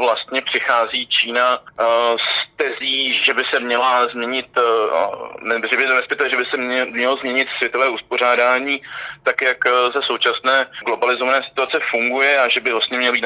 vlastně 0.00 0.42
přichází 0.42 1.06
Čína 1.06 1.58
eh, 1.60 1.84
s 2.16 2.56
tezí, 2.56 3.14
že 3.14 3.34
by 3.34 3.44
se 3.44 3.60
měla 3.60 4.08
změnit, 4.08 4.48
eh, 4.56 5.68
že 5.68 5.76
by, 5.76 5.84
respektive, 5.84 6.30
že 6.30 6.36
by 6.36 6.44
se 6.44 6.56
mělo 6.56 7.16
změnit 7.16 7.48
světové 7.56 7.88
uspořádání, 7.88 8.82
tak 9.22 9.42
jak 9.42 9.58
ze 9.94 10.02
současné 10.02 10.66
globalizované 10.86 11.42
situace 11.42 11.78
funguje 11.90 12.38
a 12.40 12.48
že 12.48 12.60
by 12.60 12.70
vlastně 12.72 12.98
měl 12.98 13.12
být 13.12 13.24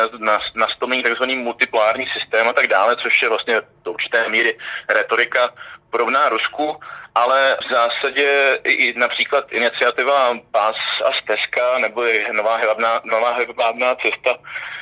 nastavený 0.54 1.02
tzv. 1.02 1.24
multipolární 1.36 2.06
systém 2.06 2.48
a 2.48 2.52
tak 2.52 2.66
dále, 2.66 2.96
což 2.96 3.22
je 3.22 3.28
vlastně 3.28 3.62
do 3.84 3.92
určité 3.92 4.28
míry 4.28 4.58
retorika 4.88 5.50
podobná 5.90 6.28
Rusku, 6.28 6.76
ale 7.14 7.56
v 7.66 7.70
zásadě 7.70 8.58
i 8.64 8.94
například 8.98 9.52
iniciativa 9.52 10.38
Pás 10.50 10.76
a 11.04 11.12
stezka 11.12 11.78
nebo 11.78 12.04
je 12.04 12.32
nová 12.32 12.56
hlavná, 12.56 13.00
nová 13.04 13.38
hlavná 13.56 13.94
cesta, 13.94 14.38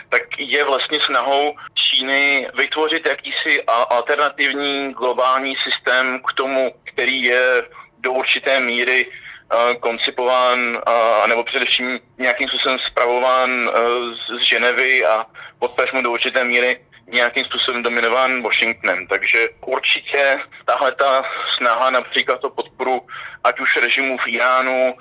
tak 0.09 0.23
je 0.39 0.65
vlastně 0.65 1.01
snahou 1.01 1.57
Číny 1.75 2.49
vytvořit 2.55 3.07
jakýsi 3.07 3.63
alternativní 3.67 4.93
globální 4.93 5.57
systém 5.57 6.21
k 6.29 6.33
tomu, 6.33 6.75
který 6.85 7.23
je 7.23 7.63
do 7.99 8.13
určité 8.13 8.61
míry 8.61 9.07
koncipován, 9.81 10.83
nebo 11.27 11.45
především 11.45 12.01
nějakým 12.19 12.49
způsobem 12.49 12.79
zpravován 12.79 13.71
z 14.27 14.39
Ženevy 14.39 15.07
a 15.07 15.27
podpeřmu 15.59 16.03
do 16.03 16.11
určité 16.11 16.45
míry 16.45 16.81
nějakým 17.09 17.45
způsobem 17.45 17.83
dominován 17.83 18.43
Washingtonem. 18.43 19.07
Takže 19.07 19.49
určitě 19.67 20.41
tahle 20.65 20.93
ta 20.93 21.23
snaha 21.57 21.91
například 21.91 22.45
o 22.45 22.51
podporu 22.51 23.07
ať 23.45 23.61
už 23.61 23.77
režimu 23.77 24.19
v 24.19 24.29
Iránu, 24.29 24.95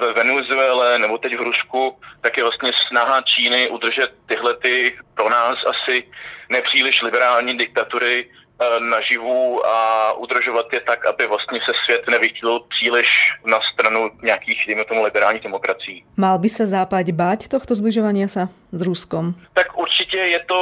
ve 0.00 0.12
Venezuele 0.12 0.98
nebo 0.98 1.18
teď 1.18 1.36
v 1.36 1.42
Rusku, 1.42 1.98
tak 2.20 2.36
je 2.36 2.42
vlastně 2.42 2.72
snaha 2.88 3.22
Číny 3.22 3.68
udržet 3.68 4.14
tyhle 4.26 4.56
ty 4.56 4.98
pro 5.14 5.30
nás 5.30 5.64
asi 5.64 6.04
nepříliš 6.48 7.02
liberální 7.02 7.58
diktatury 7.58 8.30
naživu 8.78 9.66
a 9.66 10.12
udržovat 10.12 10.72
je 10.72 10.80
tak, 10.80 11.06
aby 11.06 11.26
vlastně 11.26 11.60
se 11.60 11.72
svět 11.84 12.08
nevychýlil 12.08 12.60
příliš 12.60 13.32
na 13.44 13.60
stranu 13.60 14.10
nějakých, 14.22 14.64
dejme 14.66 14.84
tomu, 14.84 15.04
liberálních 15.04 15.42
demokracií. 15.42 16.04
Mal 16.16 16.38
by 16.38 16.48
se 16.48 16.66
Západ 16.66 17.10
bať 17.10 17.48
tohto 17.48 17.74
zbližovania 17.74 18.28
sa 18.30 18.48
s 18.72 18.80
Ruskom? 18.82 19.34
Tak 19.52 19.78
určitě 19.78 20.18
je 20.18 20.40
to 20.46 20.60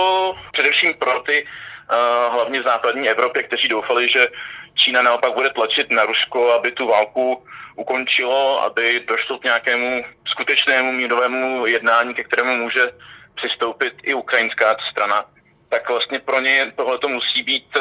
především 0.52 0.94
pro 0.94 1.20
ty, 1.20 1.44
uh, 1.44 2.34
hlavně 2.34 2.60
v 2.60 2.64
západní 2.64 3.08
Evropě, 3.08 3.42
kteří 3.42 3.68
doufali, 3.68 4.08
že 4.08 4.28
Čína 4.74 5.02
naopak 5.02 5.34
bude 5.34 5.50
tlačit 5.50 5.90
na 5.90 6.04
Rusko, 6.04 6.52
aby 6.52 6.70
tu 6.70 6.86
válku 6.86 7.44
ukončilo, 7.76 8.62
aby 8.62 9.04
došlo 9.08 9.38
k 9.38 9.44
nějakému 9.44 10.04
skutečnému 10.24 10.92
mírovému 10.92 11.66
jednání, 11.66 12.14
ke 12.14 12.24
kterému 12.24 12.56
může 12.56 12.92
přistoupit 13.34 13.92
i 14.02 14.14
ukrajinská 14.14 14.76
strana, 14.90 15.24
tak 15.72 15.88
vlastně 15.88 16.18
pro 16.18 16.40
ně 16.40 16.72
tohle 16.76 16.98
to 16.98 17.08
musí 17.08 17.42
být, 17.42 17.76
eh, 17.76 17.80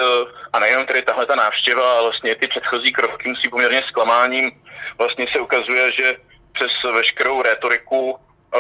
a 0.54 0.60
nejenom 0.60 0.86
tedy 0.86 1.02
tahle 1.02 1.26
ta 1.26 1.36
návštěva, 1.36 1.92
ale 1.92 2.02
vlastně 2.02 2.36
ty 2.36 2.48
předchozí 2.48 2.92
kroky 2.92 3.30
musí 3.30 3.50
poměrně 3.50 3.84
zklamáním. 3.84 4.52
Vlastně 4.98 5.28
se 5.28 5.40
ukazuje, 5.40 5.92
že 5.92 6.16
přes 6.52 6.72
veškerou 6.84 7.42
rétoriku 7.42 8.16
eh, 8.16 8.60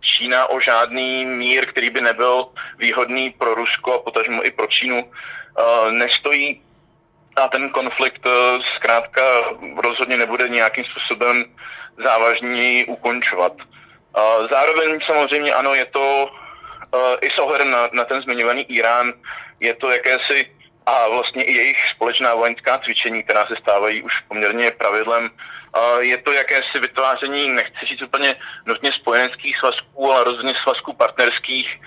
Čína 0.00 0.46
o 0.46 0.60
žádný 0.60 1.26
mír, 1.26 1.66
který 1.66 1.90
by 1.90 2.00
nebyl 2.00 2.46
výhodný 2.78 3.30
pro 3.30 3.54
Rusko 3.54 3.94
a 3.94 3.98
potažmo 3.98 4.46
i 4.46 4.50
pro 4.50 4.66
Čínu, 4.66 5.10
eh, 5.10 5.90
nestojí 5.90 6.62
a 7.36 7.48
ten 7.48 7.70
konflikt 7.70 8.22
zkrátka 8.76 9.22
rozhodně 9.76 10.16
nebude 10.16 10.48
nějakým 10.48 10.84
způsobem 10.84 11.44
závažněji 12.04 12.84
ukončovat. 12.84 13.52
Zároveň 14.50 15.00
samozřejmě 15.00 15.54
ano, 15.54 15.74
je 15.74 15.84
to 15.84 16.28
i 17.20 17.30
s 17.30 17.38
ohledem 17.38 17.70
na, 17.70 17.88
na 17.92 18.04
ten 18.04 18.22
zmiňovaný 18.22 18.62
Irán, 18.62 19.12
je 19.60 19.74
to 19.74 19.90
jakési 19.90 20.50
a 20.86 21.08
vlastně 21.08 21.44
i 21.44 21.52
jejich 21.52 21.88
společná 21.88 22.34
vojenská 22.34 22.78
cvičení, 22.78 23.22
která 23.22 23.46
se 23.46 23.56
stávají 23.56 24.02
už 24.02 24.20
poměrně 24.20 24.70
pravidlem. 24.70 25.30
Je 26.00 26.18
to 26.18 26.32
jakési 26.32 26.78
vytváření, 26.78 27.48
nechci 27.48 27.86
říct 27.86 28.02
úplně 28.02 28.36
nutně 28.66 28.92
spojeneckých 28.92 29.56
svazků, 29.56 30.12
ale 30.12 30.24
rozhodně 30.24 30.54
svazků 30.54 30.92
partnerských, 30.92 31.80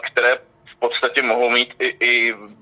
které 0.00 0.38
podstate 0.78 1.22
mohou 1.22 1.50
mít 1.50 1.74
i, 1.78 1.88
i 2.00 2.12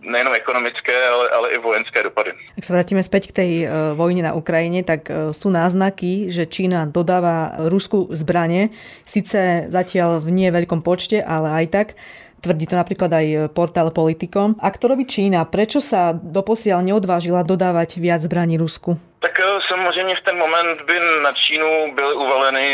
nejenom 0.00 0.32
ekonomické, 0.34 0.92
ale, 0.92 1.28
ale 1.28 1.46
i 1.54 1.58
vojenské 1.58 2.02
dopady. 2.02 2.32
Ak 2.56 2.64
sa 2.64 2.72
vrátime 2.72 3.04
späť 3.04 3.30
k 3.30 3.36
tej 3.36 3.52
uh, 3.64 3.92
vojne 3.92 4.24
na 4.24 4.32
Ukrajine, 4.32 4.80
tak 4.82 5.08
uh, 5.08 5.30
sú 5.36 5.52
náznaky, 5.52 6.32
že 6.32 6.48
Čína 6.48 6.88
dodáva 6.88 7.68
Rusku 7.68 8.08
zbranie, 8.16 8.72
síce 9.04 9.68
zatiaľ 9.68 10.24
v 10.24 10.32
nie 10.32 10.48
veľkom 10.48 10.80
počte, 10.80 11.20
ale 11.20 11.64
aj 11.64 11.66
tak. 11.68 11.88
Tvrdí 12.36 12.68
to 12.68 12.76
napríklad 12.76 13.10
aj 13.10 13.26
portál 13.56 13.90
Politico. 13.90 14.54
Ak 14.60 14.76
to 14.76 14.92
robí 14.92 15.08
Čína, 15.08 15.48
prečo 15.48 15.80
sa 15.80 16.12
doposiaľ 16.12 16.84
neodvážila 16.84 17.42
dodávať 17.42 17.96
viac 17.98 18.22
zbraní 18.22 18.60
Rusku? 18.60 19.00
Tak 19.20 19.40
samozřejmě 19.68 20.14
v 20.14 20.20
ten 20.20 20.38
moment 20.38 20.82
by 20.86 20.96
na 21.22 21.32
Čínu 21.32 21.94
byly 21.94 22.14
uvaleny 22.14 22.66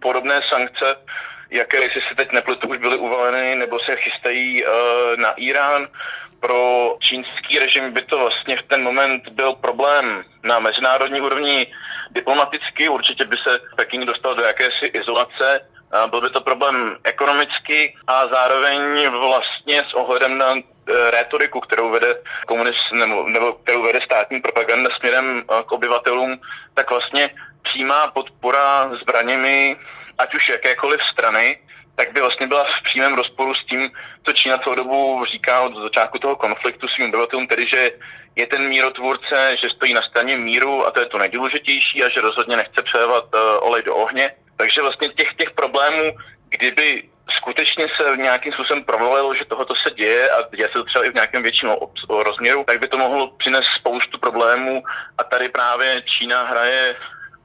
podobné 0.00 0.40
sankce, 0.42 0.96
jaké, 1.50 1.82
jestli 1.82 2.00
se 2.00 2.14
teď 2.14 2.32
nepletu, 2.32 2.68
už 2.68 2.78
byly 2.78 2.96
uvaleny 2.96 3.54
nebo 3.54 3.78
se 3.78 3.96
chystají 3.96 4.64
uh, 4.64 4.72
na 5.16 5.30
Irán. 5.30 5.88
Pro 6.40 6.96
čínský 7.00 7.58
režim 7.58 7.92
by 7.92 8.02
to 8.02 8.18
vlastně 8.18 8.56
v 8.56 8.62
ten 8.62 8.82
moment 8.82 9.28
byl 9.28 9.52
problém 9.52 10.24
na 10.42 10.58
mezinárodní 10.58 11.20
úrovni 11.20 11.66
diplomaticky, 12.10 12.88
určitě 12.88 13.24
by 13.24 13.36
se 13.36 13.60
Peking 13.76 14.04
dostal 14.04 14.34
do 14.34 14.42
jakési 14.42 14.86
izolace, 14.86 15.60
byl 16.10 16.20
by 16.20 16.30
to 16.30 16.40
problém 16.40 16.96
ekonomicky 17.04 17.96
a 18.06 18.26
zároveň 18.26 19.08
vlastně 19.08 19.84
s 19.88 19.94
ohledem 19.94 20.38
na 20.38 20.54
eh, 20.56 21.10
rétoriku, 21.10 21.60
kterou 21.60 21.90
vede 21.90 22.14
komunist, 22.46 22.92
nebo, 22.92 23.28
nebo 23.28 23.52
kterou 23.52 23.82
vede 23.82 24.00
státní 24.00 24.40
propaganda 24.40 24.90
směrem 24.90 25.42
eh, 25.42 25.62
k 25.66 25.72
obyvatelům, 25.72 26.40
tak 26.74 26.90
vlastně 26.90 27.30
přímá 27.62 28.06
podpora 28.06 28.90
zbraněmi 29.00 29.76
ať 30.20 30.34
už 30.34 30.48
jakékoliv 30.48 31.02
strany, 31.02 31.58
tak 31.94 32.12
by 32.12 32.20
vlastně 32.20 32.46
byla 32.46 32.64
v 32.64 32.82
přímém 32.82 33.14
rozporu 33.14 33.54
s 33.54 33.64
tím, 33.64 33.90
co 34.24 34.32
Čína 34.32 34.58
celou 34.58 34.74
dobu 34.74 35.24
říká 35.24 35.60
od 35.60 35.82
začátku 35.82 36.18
toho 36.18 36.36
konfliktu 36.36 36.88
svým 36.88 37.08
obyvatelům, 37.08 37.46
tedy 37.46 37.66
že 37.66 37.90
je 38.36 38.46
ten 38.46 38.68
mírotvůrce, 38.68 39.56
že 39.56 39.70
stojí 39.70 39.94
na 39.94 40.02
straně 40.02 40.36
míru 40.36 40.86
a 40.86 40.90
to 40.90 41.00
je 41.00 41.06
to 41.06 41.18
nejdůležitější 41.18 42.04
a 42.04 42.08
že 42.08 42.20
rozhodně 42.20 42.56
nechce 42.56 42.82
přejevat 42.82 43.24
uh, 43.34 43.40
olej 43.68 43.82
do 43.82 43.96
ohně. 43.96 44.34
Takže 44.56 44.82
vlastně 44.82 45.08
těch, 45.08 45.34
těch 45.34 45.50
problémů, 45.50 46.16
kdyby 46.48 47.08
skutečně 47.30 47.88
se 47.88 48.16
nějakým 48.16 48.52
způsobem 48.52 48.84
provalilo, 48.84 49.34
že 49.34 49.44
tohoto 49.44 49.74
se 49.74 49.90
děje 49.90 50.30
a 50.30 50.56
děje 50.56 50.68
se 50.68 50.72
to 50.72 50.84
třeba 50.84 51.04
i 51.04 51.10
v 51.10 51.14
nějakém 51.14 51.42
větším 51.42 51.70
rozměru, 52.08 52.64
tak 52.64 52.80
by 52.80 52.88
to 52.88 52.98
mohlo 52.98 53.30
přinést 53.30 53.66
spoustu 53.66 54.18
problémů 54.18 54.82
a 55.18 55.24
tady 55.24 55.48
právě 55.48 56.02
Čína 56.02 56.42
hraje 56.42 56.96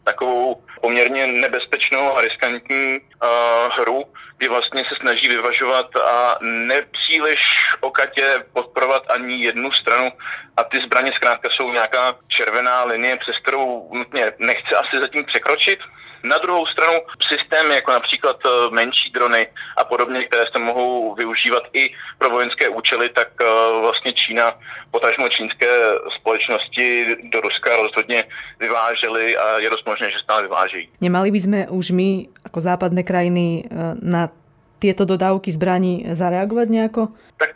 takovou 0.05 0.63
poměrně 0.81 1.27
nebezpečnou 1.27 2.17
a 2.17 2.21
riskantní 2.21 2.99
uh, 2.99 3.29
hru, 3.71 4.03
kdy 4.37 4.47
vlastně 4.47 4.85
se 4.85 4.95
snaží 4.95 5.27
vyvažovat 5.27 5.95
a 5.95 6.37
nepříliš 6.41 7.41
okatě 7.81 8.45
podporovat 8.53 9.03
ani 9.09 9.43
jednu 9.43 9.71
stranu 9.71 10.11
a 10.57 10.63
ty 10.63 10.81
zbraně 10.81 11.11
zkrátka 11.11 11.49
jsou 11.49 11.71
nějaká 11.71 12.15
červená 12.27 12.83
linie, 12.83 13.17
přes 13.17 13.37
kterou 13.39 13.89
nutně 13.93 14.33
nechce 14.39 14.75
asi 14.75 14.99
zatím 14.99 15.25
překročit. 15.25 15.79
Na 16.23 16.37
druhou 16.37 16.65
stranu 16.65 16.99
systémy, 17.21 17.75
jako 17.75 17.91
například 17.91 18.37
eh, 18.45 18.49
menší 18.69 19.09
drony 19.09 19.47
a 19.77 19.83
podobně, 19.83 20.23
které 20.23 20.45
se 20.51 20.59
mohou 20.59 21.15
využívat 21.15 21.63
i 21.73 21.93
pro 22.17 22.29
vojenské 22.29 22.69
účely, 22.69 23.09
tak 23.09 23.27
eh, 23.41 23.45
vlastně 23.81 24.13
Čína, 24.13 24.53
potažmo 24.91 25.29
čínské 25.29 25.69
společnosti 26.09 27.15
do 27.23 27.41
Ruska 27.41 27.75
rozhodně 27.75 28.23
vyvážely 28.59 29.37
a 29.37 29.59
je 29.59 29.69
dost 29.69 29.85
možné, 29.95 30.11
že 30.11 30.19
stále 30.19 30.43
vyvážejí. 30.51 30.91
Nemali 30.99 31.31
by 31.31 31.39
sme 31.39 31.59
už 31.71 31.95
my, 31.95 32.27
ako 32.43 32.59
západné 32.59 33.07
krajiny, 33.07 33.63
eh, 33.63 33.95
na 34.03 34.27
tieto 34.75 35.07
dodávky 35.07 35.49
zbraní 35.55 36.03
zareagovat 36.11 36.67
nejako? 36.67 37.07
Tak 37.39 37.51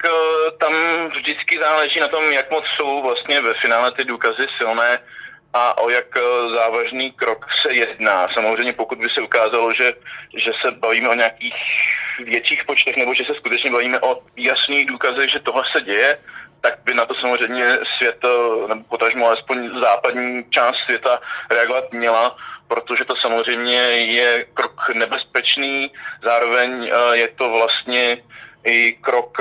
tam 0.57 0.73
vždycky 1.13 1.59
záleží 1.59 1.99
na 1.99 2.07
tom, 2.07 2.23
jak 2.31 2.51
moc 2.51 2.65
jsou 2.65 3.03
vlastně 3.03 3.41
ve 3.41 3.53
finále 3.53 3.91
ty 3.91 4.03
důkazy 4.03 4.47
silné 4.57 4.99
a 5.53 5.77
o 5.77 5.89
jak 5.89 6.17
eh, 6.17 6.49
závažný 6.49 7.11
krok 7.11 7.45
se 7.61 7.73
jedná. 7.73 8.27
Samozřejmě 8.29 8.73
pokud 8.73 8.97
by 8.97 9.09
se 9.09 9.21
ukázalo, 9.21 9.73
že, 9.73 9.93
že 10.37 10.51
se 10.61 10.71
bavíme 10.71 11.09
o 11.09 11.13
nějakých 11.13 11.55
větších 12.25 12.63
počtech 12.63 12.97
nebo 12.97 13.13
že 13.13 13.25
se 13.25 13.33
skutečně 13.35 13.71
bavíme 13.71 13.99
o 13.99 14.21
jasných 14.37 14.85
důkazech, 14.85 15.29
že 15.29 15.39
tohle 15.39 15.63
se 15.71 15.81
děje, 15.81 16.17
tak 16.61 16.79
by 16.83 16.93
na 16.93 17.05
to 17.05 17.15
samozřejmě 17.15 17.77
svět, 17.97 18.17
eh, 18.23 18.67
nebo 18.67 18.83
potažmo 18.83 19.27
alespoň 19.27 19.79
západní 19.79 20.45
část 20.49 20.77
světa 20.77 21.21
reagovat 21.51 21.91
měla, 21.91 22.37
protože 22.67 23.05
to 23.05 23.15
samozřejmě 23.15 23.81
je 24.05 24.45
krok 24.53 24.89
nebezpečný, 24.93 25.91
zároveň 26.23 26.91
eh, 26.91 27.17
je 27.17 27.27
to 27.27 27.49
vlastně 27.49 28.17
i 28.63 28.93
krok 29.01 29.37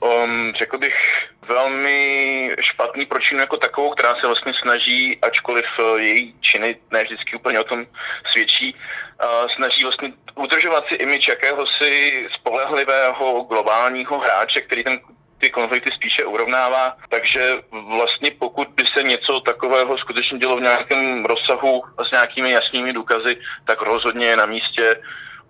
um, 0.00 0.52
řekl 0.56 0.78
bych, 0.78 1.28
velmi 1.48 2.56
špatný 2.60 3.06
pro 3.06 3.20
Čínu 3.20 3.40
jako 3.40 3.56
takovou, 3.56 3.90
která 3.90 4.14
se 4.14 4.26
vlastně 4.26 4.54
snaží, 4.54 5.18
ačkoliv 5.22 5.66
uh, 5.78 6.00
její 6.00 6.34
činy 6.40 6.76
ne 6.90 7.04
vždycky 7.04 7.36
úplně 7.36 7.60
o 7.60 7.64
tom 7.64 7.86
svědčí, 8.32 8.74
uh, 8.74 9.48
snaží 9.48 9.82
vlastně 9.82 10.12
udržovat 10.34 10.88
si 10.88 10.94
imič 10.94 11.28
jakéhosi 11.28 12.26
spolehlivého 12.32 13.42
globálního 13.42 14.18
hráče, 14.18 14.60
který 14.60 14.84
ten 14.84 15.00
ty 15.40 15.50
konflikty 15.50 15.90
spíše 15.92 16.24
urovnává. 16.24 16.96
Takže 17.08 17.56
vlastně 17.70 18.30
pokud 18.30 18.68
by 18.68 18.86
se 18.86 19.02
něco 19.02 19.40
takového 19.40 19.98
skutečně 19.98 20.38
dělo 20.38 20.56
v 20.56 20.62
nějakém 20.62 21.24
rozsahu 21.24 21.82
a 21.98 22.04
s 22.04 22.10
nějakými 22.10 22.50
jasnými 22.50 22.92
důkazy, 22.92 23.36
tak 23.64 23.82
rozhodně 23.82 24.26
je 24.26 24.36
na 24.36 24.46
místě 24.46 25.00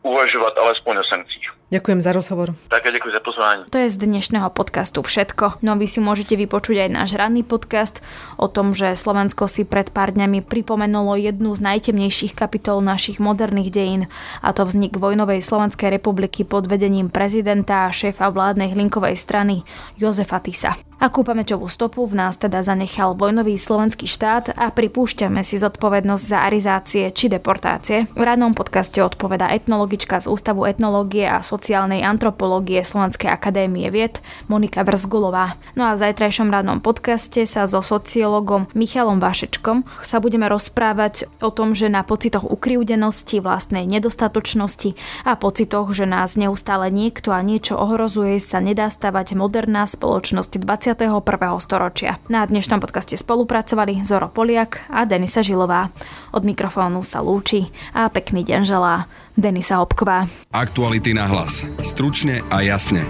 uvažovať 0.03 0.55
alespoň 0.57 0.97
o 0.97 1.05
sankciích. 1.05 1.60
Ďakujem 1.71 2.03
za 2.03 2.11
rozhovor. 2.11 2.51
Také 2.67 2.91
ďakujem 2.91 3.15
za 3.15 3.23
pozvání. 3.23 3.63
To 3.71 3.79
je 3.79 3.87
z 3.87 3.97
dnešného 4.03 4.51
podcastu 4.51 5.07
všetko. 5.07 5.63
No 5.63 5.79
vy 5.79 5.87
si 5.87 6.03
môžete 6.03 6.35
vypočuť 6.35 6.83
aj 6.83 6.91
náš 6.91 7.15
ranný 7.15 7.47
podcast 7.47 8.03
o 8.43 8.51
tom, 8.51 8.75
že 8.75 8.99
Slovensko 8.99 9.47
si 9.47 9.63
pred 9.63 9.87
pár 9.95 10.11
dňami 10.11 10.43
pripomenulo 10.43 11.15
jednu 11.15 11.55
z 11.55 11.63
najtemnejších 11.63 12.35
kapitol 12.35 12.83
našich 12.83 13.23
moderných 13.23 13.71
dejín 13.71 14.03
a 14.43 14.51
to 14.51 14.67
vznik 14.67 14.99
vojnovej 14.99 15.47
Slovenskej 15.47 15.95
republiky 15.95 16.43
pod 16.43 16.67
vedením 16.67 17.07
prezidenta 17.07 17.87
a 17.87 17.95
šéfa 17.95 18.35
vládnej 18.35 18.75
hlinkovej 18.75 19.15
strany 19.15 19.63
Jozefa 19.95 20.43
Tisa. 20.43 20.75
Akú 21.01 21.25
pamäťovú 21.25 21.65
stopu 21.65 22.05
v 22.05 22.13
nás 22.13 22.37
teda 22.37 22.61
zanechal 22.61 23.17
vojnový 23.17 23.57
slovenský 23.57 24.05
štát 24.05 24.53
a 24.53 24.69
pripúšťame 24.69 25.41
si 25.41 25.57
zodpovednosť 25.57 26.25
za 26.29 26.45
arizácie 26.45 27.09
či 27.09 27.33
deportácie. 27.33 28.05
V 28.13 28.21
rannom 28.21 28.53
podcaste 28.53 29.01
odpoveda 29.01 29.49
etnologička 29.49 30.21
z 30.21 30.29
Ústavu 30.29 30.69
etnológie 30.69 31.25
a 31.25 31.41
sociálnej 31.61 32.01
antropológie 32.01 32.81
Slovenskej 32.81 33.29
akadémie 33.29 33.93
vied 33.93 34.25
Monika 34.49 34.81
Vrzgulová. 34.81 35.61
No 35.77 35.93
a 35.93 35.93
v 35.93 36.09
zajtrajšom 36.09 36.49
rannom 36.49 36.81
podcaste 36.81 37.45
sa 37.45 37.69
so 37.69 37.85
sociológom 37.85 38.73
Michalom 38.73 39.21
Vašečkom 39.21 39.85
sa 40.01 40.25
budeme 40.25 40.49
rozprávať 40.49 41.29
o 41.45 41.53
tom, 41.53 41.77
že 41.77 41.93
na 41.93 42.01
pocitoch 42.01 42.49
ukrivdenosti, 42.49 43.45
vlastnej 43.45 43.85
nedostatočnosti 43.85 44.97
a 45.29 45.37
pocitoch, 45.37 45.93
že 45.93 46.09
nás 46.09 46.41
neustále 46.41 46.89
niekto 46.89 47.37
a 47.37 47.45
niečo 47.45 47.77
ohrozuje, 47.77 48.41
sa 48.41 48.65
nedá 48.65 48.89
stavať 48.89 49.37
moderná 49.37 49.85
spoločnosť 49.85 50.57
20 50.57 50.81
21. 50.97 51.61
storočia. 51.61 52.17
Na 52.33 52.47
dnešnom 52.47 52.81
podcaste 52.81 53.19
spolupracovali 53.19 54.01
Zoro 54.07 54.33
Poliak 54.33 54.87
a 54.89 55.05
Denisa 55.05 55.45
Žilová. 55.45 55.93
Od 56.33 56.41
mikrofónu 56.41 57.05
sa 57.05 57.21
lúči 57.21 57.69
a 57.93 58.09
pekný 58.09 58.47
deň 58.49 58.63
želá 58.65 59.05
Denisa 59.41 59.81
Hopková. 59.81 60.29
Aktuality 60.53 61.17
na 61.17 61.25
hlas. 61.27 61.65
Stručne 61.81 62.45
a 62.53 62.61
jasne. 62.61 63.09